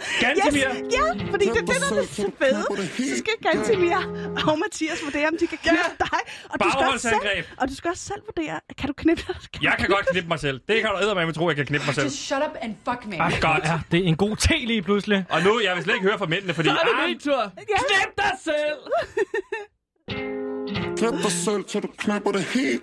[0.02, 0.60] Yes, Gantemir,
[0.96, 2.08] ja, fordi det er det, der er det
[2.38, 2.62] fede.
[3.10, 3.96] Så skal Gantimir
[4.48, 6.18] og Mathias vurdere, om de kan knippe dig.
[6.50, 9.36] Og du, skal også selv, og du skal også selv vurdere, kan du knippe dig?
[9.52, 10.60] Kan jeg kan godt knippe mig selv.
[10.68, 12.06] Det kan du eddermame tro, jeg kan knippe mig selv.
[12.06, 13.22] Just shut up and fuck me.
[13.22, 13.64] Ah, godt.
[13.64, 15.24] Ja, det er en god te lige pludselig.
[15.30, 16.68] Og nu, jeg vil slet ikke høre fra mændene, fordi...
[16.68, 17.42] Så er det Ah, min tur.
[17.42, 17.48] Ja.
[17.64, 18.80] Knip dig selv.
[20.96, 22.82] Knip dig selv, til du knipper det helt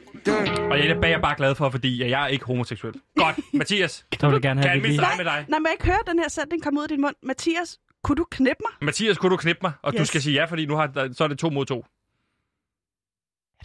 [0.72, 2.94] og jeg er bare- bare glad for, fordi jeg er ikke homoseksuel.
[3.18, 3.36] Godt.
[3.54, 4.98] Mathias, Så vil jeg gerne have, lige...
[4.98, 5.46] starte med dig?
[5.50, 7.16] Nej, må jeg ikke høre den her sætning komme ud af din mund?
[7.24, 8.86] Mathias, kunne du knippe mig?
[8.86, 9.72] Mathias, kunne du knippe mig?
[9.84, 10.08] Og du Yes.
[10.08, 11.86] skal sige ja, fordi nu har, der- så er det to mod to.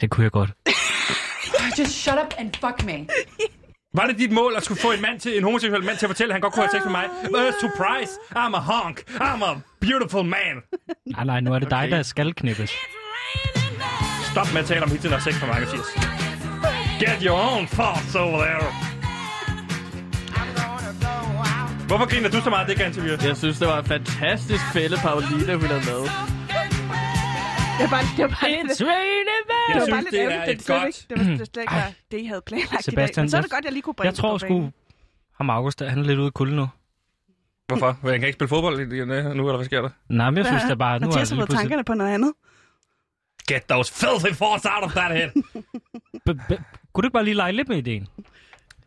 [0.01, 0.51] Det kunne jeg godt.
[1.79, 3.07] Just shut up and fuck me.
[3.97, 6.11] Var det dit mål at skulle få en mand til en homoseksuel mand til at
[6.11, 7.05] fortælle, at han godt kunne have sex med mig?
[7.31, 8.13] Uh, surprise!
[8.31, 9.01] I'm a honk!
[9.11, 10.63] I'm a beautiful man!
[11.07, 12.71] Nej, nej, nu er det dig, der skal knippes.
[14.33, 16.24] Stop med at tale om hele tiden sex med mig, Mathias.
[17.01, 18.67] Get your own thoughts over there.
[21.89, 23.17] Hvorfor griner du så meget det, Gantemir?
[23.29, 26.11] Jeg synes, det var en fantastisk fælde, Pauline, hun har lavet.
[27.79, 30.45] Det var bare, det var bare, It's det, raining Jeg det var synes, det er
[30.53, 32.83] et godt- det var slet ikke var det, I havde planlagt i dag.
[32.85, 34.71] Sebastian, Men så er det jeg- godt, jeg lige kunne bringe Jeg tror sgu...
[35.39, 36.69] Ham August, han er lidt ude i kulde nu.
[37.69, 37.99] Hvorfor?
[38.01, 38.77] For jeg kan ikke spille fodbold
[39.35, 39.89] nu, eller hvad sker der?
[40.09, 41.49] Nej, men jeg synes da bare, nu har pludselig...
[41.49, 42.33] tankerne på noget andet.
[43.49, 45.31] Get those filthy thoughts out of that head.
[46.27, 46.53] B- b-
[46.93, 48.09] kunne du ikke bare lige lege lidt med ideen?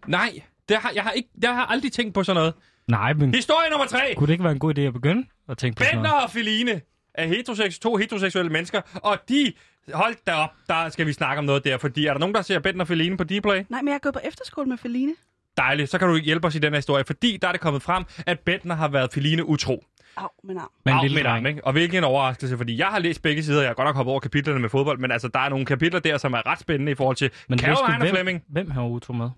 [0.07, 2.53] Nej, det har, jeg, har ikke, jeg har aldrig tænkt på sådan noget.
[2.87, 4.13] Nej, men Historie nummer tre.
[4.17, 6.23] kunne det ikke være en god idé at begynde at tænke på sådan Bender noget?
[6.23, 6.81] og Feline
[7.13, 9.53] er heteroseks, to heteroseksuelle mennesker, og de...
[9.93, 12.41] Hold da op, der skal vi snakke om noget der, fordi er der nogen, der
[12.41, 13.63] ser Bender og Feline på Dplay?
[13.69, 15.15] Nej, men jeg er gået på efterskole med Feline.
[15.57, 17.81] Dejligt, så kan du hjælpe os i den her historie, fordi der er det kommet
[17.81, 19.83] frem, at Bender har været Feline utro.
[20.17, 20.65] Au, men au.
[20.85, 21.35] Men en Au, lille med dreng.
[21.37, 21.65] ham, ikke?
[21.65, 24.19] Og hvilken overraskelse, fordi jeg har læst begge sider, jeg har godt nok hoppet over
[24.19, 26.95] kapitlerne med fodbold, men altså, der er nogle kapitler der, som er ret spændende i
[26.95, 28.43] forhold til Men du, Caroline hvem, Fleming.
[28.47, 29.29] hvem har utro med?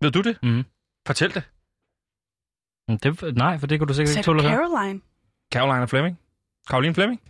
[0.00, 0.38] Ved du det?
[0.42, 0.64] Mhm.
[1.06, 1.42] Fortæl det.
[3.02, 4.68] Det, nej, for det kunne du sikkert ikke du at høre.
[4.68, 5.00] Caroline?
[5.52, 6.18] Caroline Fleming.
[6.70, 7.20] Caroline Fleming?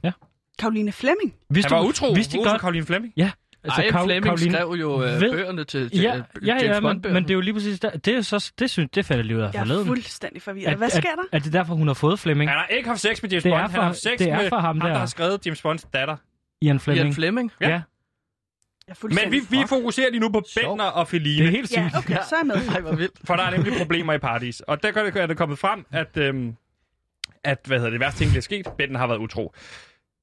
[0.59, 1.35] Karoline Flemming?
[1.51, 2.13] Vidste Han var du- utro.
[2.13, 2.61] Vidste for godt?
[2.61, 3.13] Caroline Fleming.
[3.17, 3.31] Ja.
[3.67, 6.53] Altså, Ej, Kar- Flemming Karoline- skrev jo øh, Ved- bøgerne til, til Ja, øh, ja,
[6.53, 7.15] James ja men, Bond-bøgerne.
[7.15, 7.91] men det er jo lige præcis der.
[7.91, 10.77] Det er så, det synes det falder lige ud af Jeg er fuldstændig forvirret.
[10.77, 11.09] Hvad sker der?
[11.33, 12.51] Er, er det derfor, hun har fået Flemming?
[12.51, 13.61] Han har ikke haft sex med James Det er Bond.
[13.63, 14.99] Han for- har haft sex det er med for ham ham, der der.
[14.99, 16.17] har skrevet James Bonds datter.
[16.63, 17.07] Ian Flemming?
[17.07, 17.53] Ian Flemming?
[17.61, 17.69] Ja.
[17.69, 17.81] Ja.
[18.89, 20.43] Jeg Men vi, vi fokuserer lige nu på.
[20.57, 21.39] Bender og Feline.
[21.39, 21.79] Det er helt sygt.
[21.79, 22.55] Ja, okay, så er jeg med.
[22.75, 23.13] Ej, hvor vildt.
[23.25, 24.61] For der er nemlig problemer i paradis.
[24.61, 26.55] Og der er det kommet frem, at, øhm,
[27.45, 28.67] at hvad hedder det, værste ting, der er sket.
[28.79, 29.55] Bender har været utro.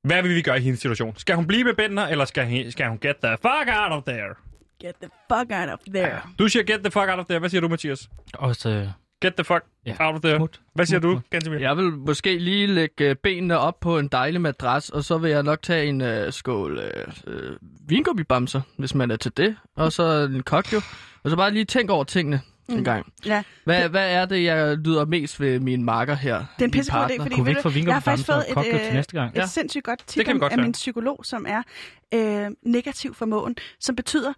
[0.03, 1.13] Hvad vil vi gøre i hendes situation?
[1.17, 4.03] Skal hun blive med Bender, eller skal, he, skal hun get the fuck out of
[4.03, 4.33] there?
[4.81, 6.19] Get the fuck out of there.
[6.39, 7.39] Du siger get the fuck out of there.
[7.39, 8.09] Hvad siger du, Mathias?
[8.33, 8.87] Også, øh,
[9.21, 9.95] Get the fuck Ja.
[9.99, 10.35] out of there.
[10.37, 10.61] Smut.
[10.75, 11.21] Hvad siger Smut, du.
[11.29, 11.59] Gantemir?
[11.59, 15.31] Jeg vil måske lige lægge øh, benene op på en dejlig madras, og så vil
[15.31, 19.55] jeg nok tage en øh, skål øh, øh, vingummibamser, hvis man er til det.
[19.75, 20.81] Og så en kokjo.
[21.23, 22.77] Og så bare lige tænk over tingene mm.
[22.77, 23.05] en gang.
[23.25, 26.33] Ja, Hvad, hvad er det, jeg lyder mest ved min marker her?
[26.35, 27.25] det er en Min pissegod idé, partner?
[27.61, 29.31] fordi vi du, jeg har faktisk fået et, kokjo til øh, næste gang?
[29.31, 29.45] et Ja.
[29.45, 30.65] sindssygt godt Det tip af, godt af gøre.
[30.65, 31.61] min psykolog, som er
[32.13, 34.33] øh, negativ formåen, som betyder,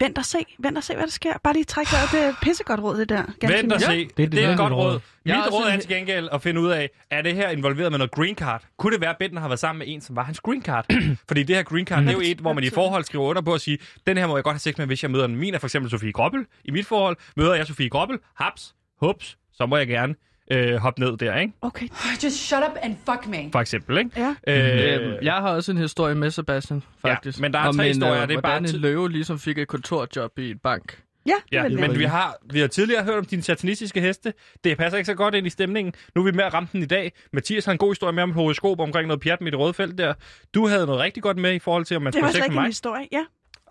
[0.00, 1.32] vent og se, vent og se, hvad der sker.
[1.44, 2.08] Bare lige træk vejret.
[2.12, 3.22] Det er pissegodt råd, det der.
[3.40, 3.86] Ganske Vent og se.
[4.04, 4.92] det Det, er det, er det et godt råd.
[4.92, 5.00] råd.
[5.24, 8.10] Mit råd er til gengæld at finde ud af, er det her involveret med noget
[8.10, 8.62] green card?
[8.78, 10.86] Kunne det være, at Bitten har været sammen med en, som var hans green card?
[11.28, 13.42] Fordi det her green card, det er jo et, hvor man i forhold skriver under
[13.42, 15.36] på at sige, den her må jeg godt have sex med, hvis jeg møder den.
[15.36, 16.46] Min er for eksempel Sofie Grobbel.
[16.64, 18.18] I mit forhold møder jeg Sofie Grobbel.
[18.36, 20.14] Haps, hups, så må jeg gerne
[20.50, 21.52] øh, hoppe ned der, ikke?
[21.62, 21.88] Okay.
[22.24, 23.48] Just shut up and fuck me.
[23.52, 24.10] For eksempel, ikke?
[24.16, 24.34] Ja.
[24.46, 27.40] Øh, Øh, jeg har også en historie med Sebastian, faktisk.
[27.40, 29.68] men der er Om tre en, historier, det er bare en løve ligesom fik et
[29.68, 31.02] kontorjob i en bank.
[31.26, 34.32] Ja, det Ja, men vi har, vi har tidligere hørt om dine satanistiske heste.
[34.64, 35.94] Det passer ikke så godt ind i stemningen.
[36.14, 37.12] Nu er vi med at ramme den i dag.
[37.32, 39.74] Mathias har en god historie med om et horoskop omkring noget pjat med det røde
[39.74, 40.14] felt der.
[40.54, 42.40] Du havde noget rigtig godt med i forhold til, om man Det var skulle sex
[42.40, 42.66] med ikke en mig.
[42.68, 43.06] historie.
[43.12, 43.24] Ja.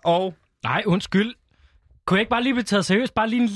[0.04, 1.34] Og Nej, undskyld.
[2.06, 3.14] Kunne jeg ikke bare lige blive taget seriøst?
[3.14, 3.50] Bare lige, en,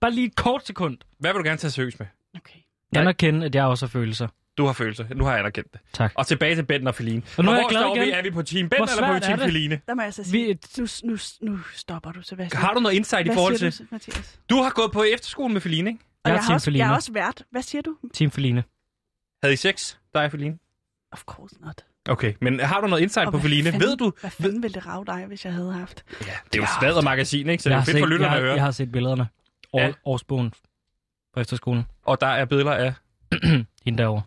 [0.00, 0.98] bare lige et kort sekund.
[1.18, 2.06] hvad vil du gerne tage seriøst med?
[2.36, 2.58] Okay.
[2.96, 4.28] Anerkende, at jeg også har følelser.
[4.58, 5.04] Du har følelser.
[5.14, 5.80] Nu har jeg anerkendt det.
[5.92, 6.12] Tak.
[6.16, 7.22] Og tilbage til Benten og Feline.
[7.38, 8.06] Og nu er hvor jeg glad står igen.
[8.06, 8.10] vi?
[8.10, 9.44] Er vi på Team Bent Hvor eller på svært Team er det?
[9.52, 9.80] Feline?
[9.86, 11.18] Der må jeg så sige, Vi, nu, nu,
[11.52, 12.62] nu stopper du, Sebastian.
[12.62, 13.80] Har du noget insight i Hvad forhold siger til...
[13.84, 14.38] du, Mathias?
[14.50, 16.00] Du har gået på efterskole med Feline, ikke?
[16.24, 16.84] Og Jeg er jeg, har Team også, jeg Feline.
[16.84, 17.44] er også vært.
[17.50, 17.96] Hvad siger du?
[18.14, 18.64] Team Feline.
[19.42, 20.58] Havde I sex, dig og Feline?
[21.12, 21.84] Of course not.
[22.08, 23.70] Okay, men har du noget insight Og på hvad Feline?
[23.70, 24.12] fanden- Ved du?
[24.20, 26.04] Hvad fanden ville det rave dig, hvis jeg havde haft?
[26.26, 27.62] Ja, det er jo smadret magasin, ikke?
[27.62, 28.54] Så det jeg, er har fedt for lytterne jeg, at høre.
[28.54, 29.28] jeg har set billederne.
[29.72, 29.86] År, Ja.
[29.86, 29.92] ja.
[30.04, 30.52] Årsbogen
[31.34, 31.82] på efterskolen.
[32.06, 32.94] Og der er billeder af,
[33.84, 34.22] Hende derovre.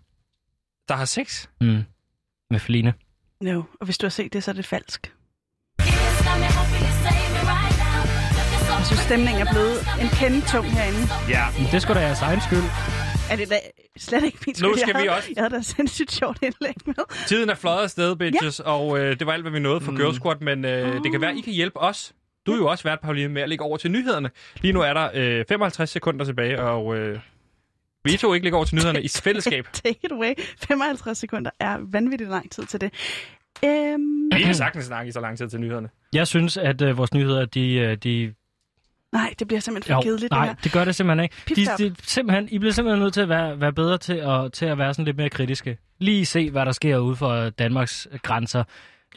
[0.90, 1.48] der har sex.
[1.62, 1.84] Mm.
[2.50, 2.94] Med Feline.
[3.42, 3.64] No.
[3.80, 5.14] Og hvis du har set det, så er det falsk.
[8.78, 11.00] Jeg synes, stemningen er blevet en kende tung herinde.
[11.30, 11.46] Ja.
[11.58, 12.64] Men det skulle da jeres egen skyld.
[13.32, 13.60] Er det da
[13.98, 14.70] slet ikke min skyld?
[14.70, 16.96] Nu skal jeg vi havde, også- Jeg havde da sindssygt sjovt indlæg med.
[17.28, 18.72] Tiden er fløjet afsted, bitches, ja.
[18.72, 19.98] og øh, det var alt, hvad vi nåede for mm.
[19.98, 22.14] Girl Squad, men øh, det kan være, I kan hjælpe os.
[22.46, 24.30] Du er jo også vært, Pauline, med at lægge over til nyhederne.
[24.62, 27.20] Lige nu er der øh, 55 sekunder tilbage, og øh,
[28.04, 29.68] vi to ikke lægger over til nyhederne i fællesskab.
[29.74, 30.34] Take it away.
[30.58, 32.94] 55 sekunder er vanvittigt lang tid til det.
[33.66, 35.90] Øhm, Vi kan sagtens snakke i så lang tid til nyhederne.
[36.14, 38.34] Jeg synes, at øh, vores nyheder, de, øh, de
[39.12, 40.56] nej, det bliver simpelthen for kedeligt, nej, det her.
[40.64, 41.36] det gør det simpelthen ikke.
[41.46, 44.54] Pip De, de, simpelthen, I bliver simpelthen nødt til at være, være bedre til at,
[44.54, 45.78] til at være sådan lidt mere kritiske.
[46.00, 48.64] Lige se, hvad der sker ude for Danmarks grænser.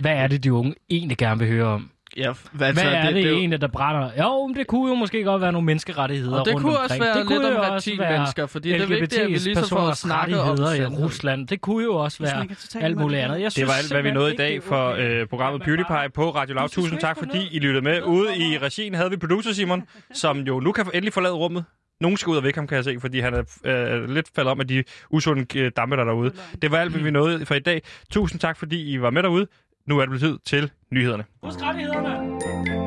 [0.01, 1.91] Hvad er det, de unge egentlig gerne vil høre om?
[2.19, 4.11] Ja, Hvad altså, er det, det jo- egentlig, der brænder?
[4.23, 6.91] Jo, men det kunne jo måske godt være nogle menneskerettigheder Og det rundt kunne omkring.
[7.03, 9.35] også være det kunne lidt jo om også reptilmennesker, fordi det er vigtigt, at vi
[9.35, 11.05] LGBT's lige så får personers snakket om rettigheder i.
[11.05, 11.49] Rusland.
[11.49, 12.47] Det kunne jo også være
[12.81, 13.41] alt muligt det andet.
[13.43, 15.21] Jeg Det var synes alt, hvad vi nåede i dag det for okay.
[15.21, 16.69] øh, programmet bare- PewDiePie på Radio Loud.
[16.69, 17.49] Tusind tak, fordi.
[17.53, 18.03] I lyttede med.
[18.03, 21.65] Ude i regien havde vi producer Simon, som jo nu kan endelig forlade rummet.
[22.01, 24.51] Nogen skal ud og væk ham, kan jeg se, fordi han er øh, lidt faldet
[24.53, 26.33] om af de usunde øh, dampe, der er derude.
[26.63, 27.83] Det var alt, hvad vi nåede for i dag.
[28.13, 29.47] Tusind tak, fordi I var med derude.
[29.89, 31.25] Nu er det blevet tid til nyhederne.
[31.43, 32.78] Husk rettighederne.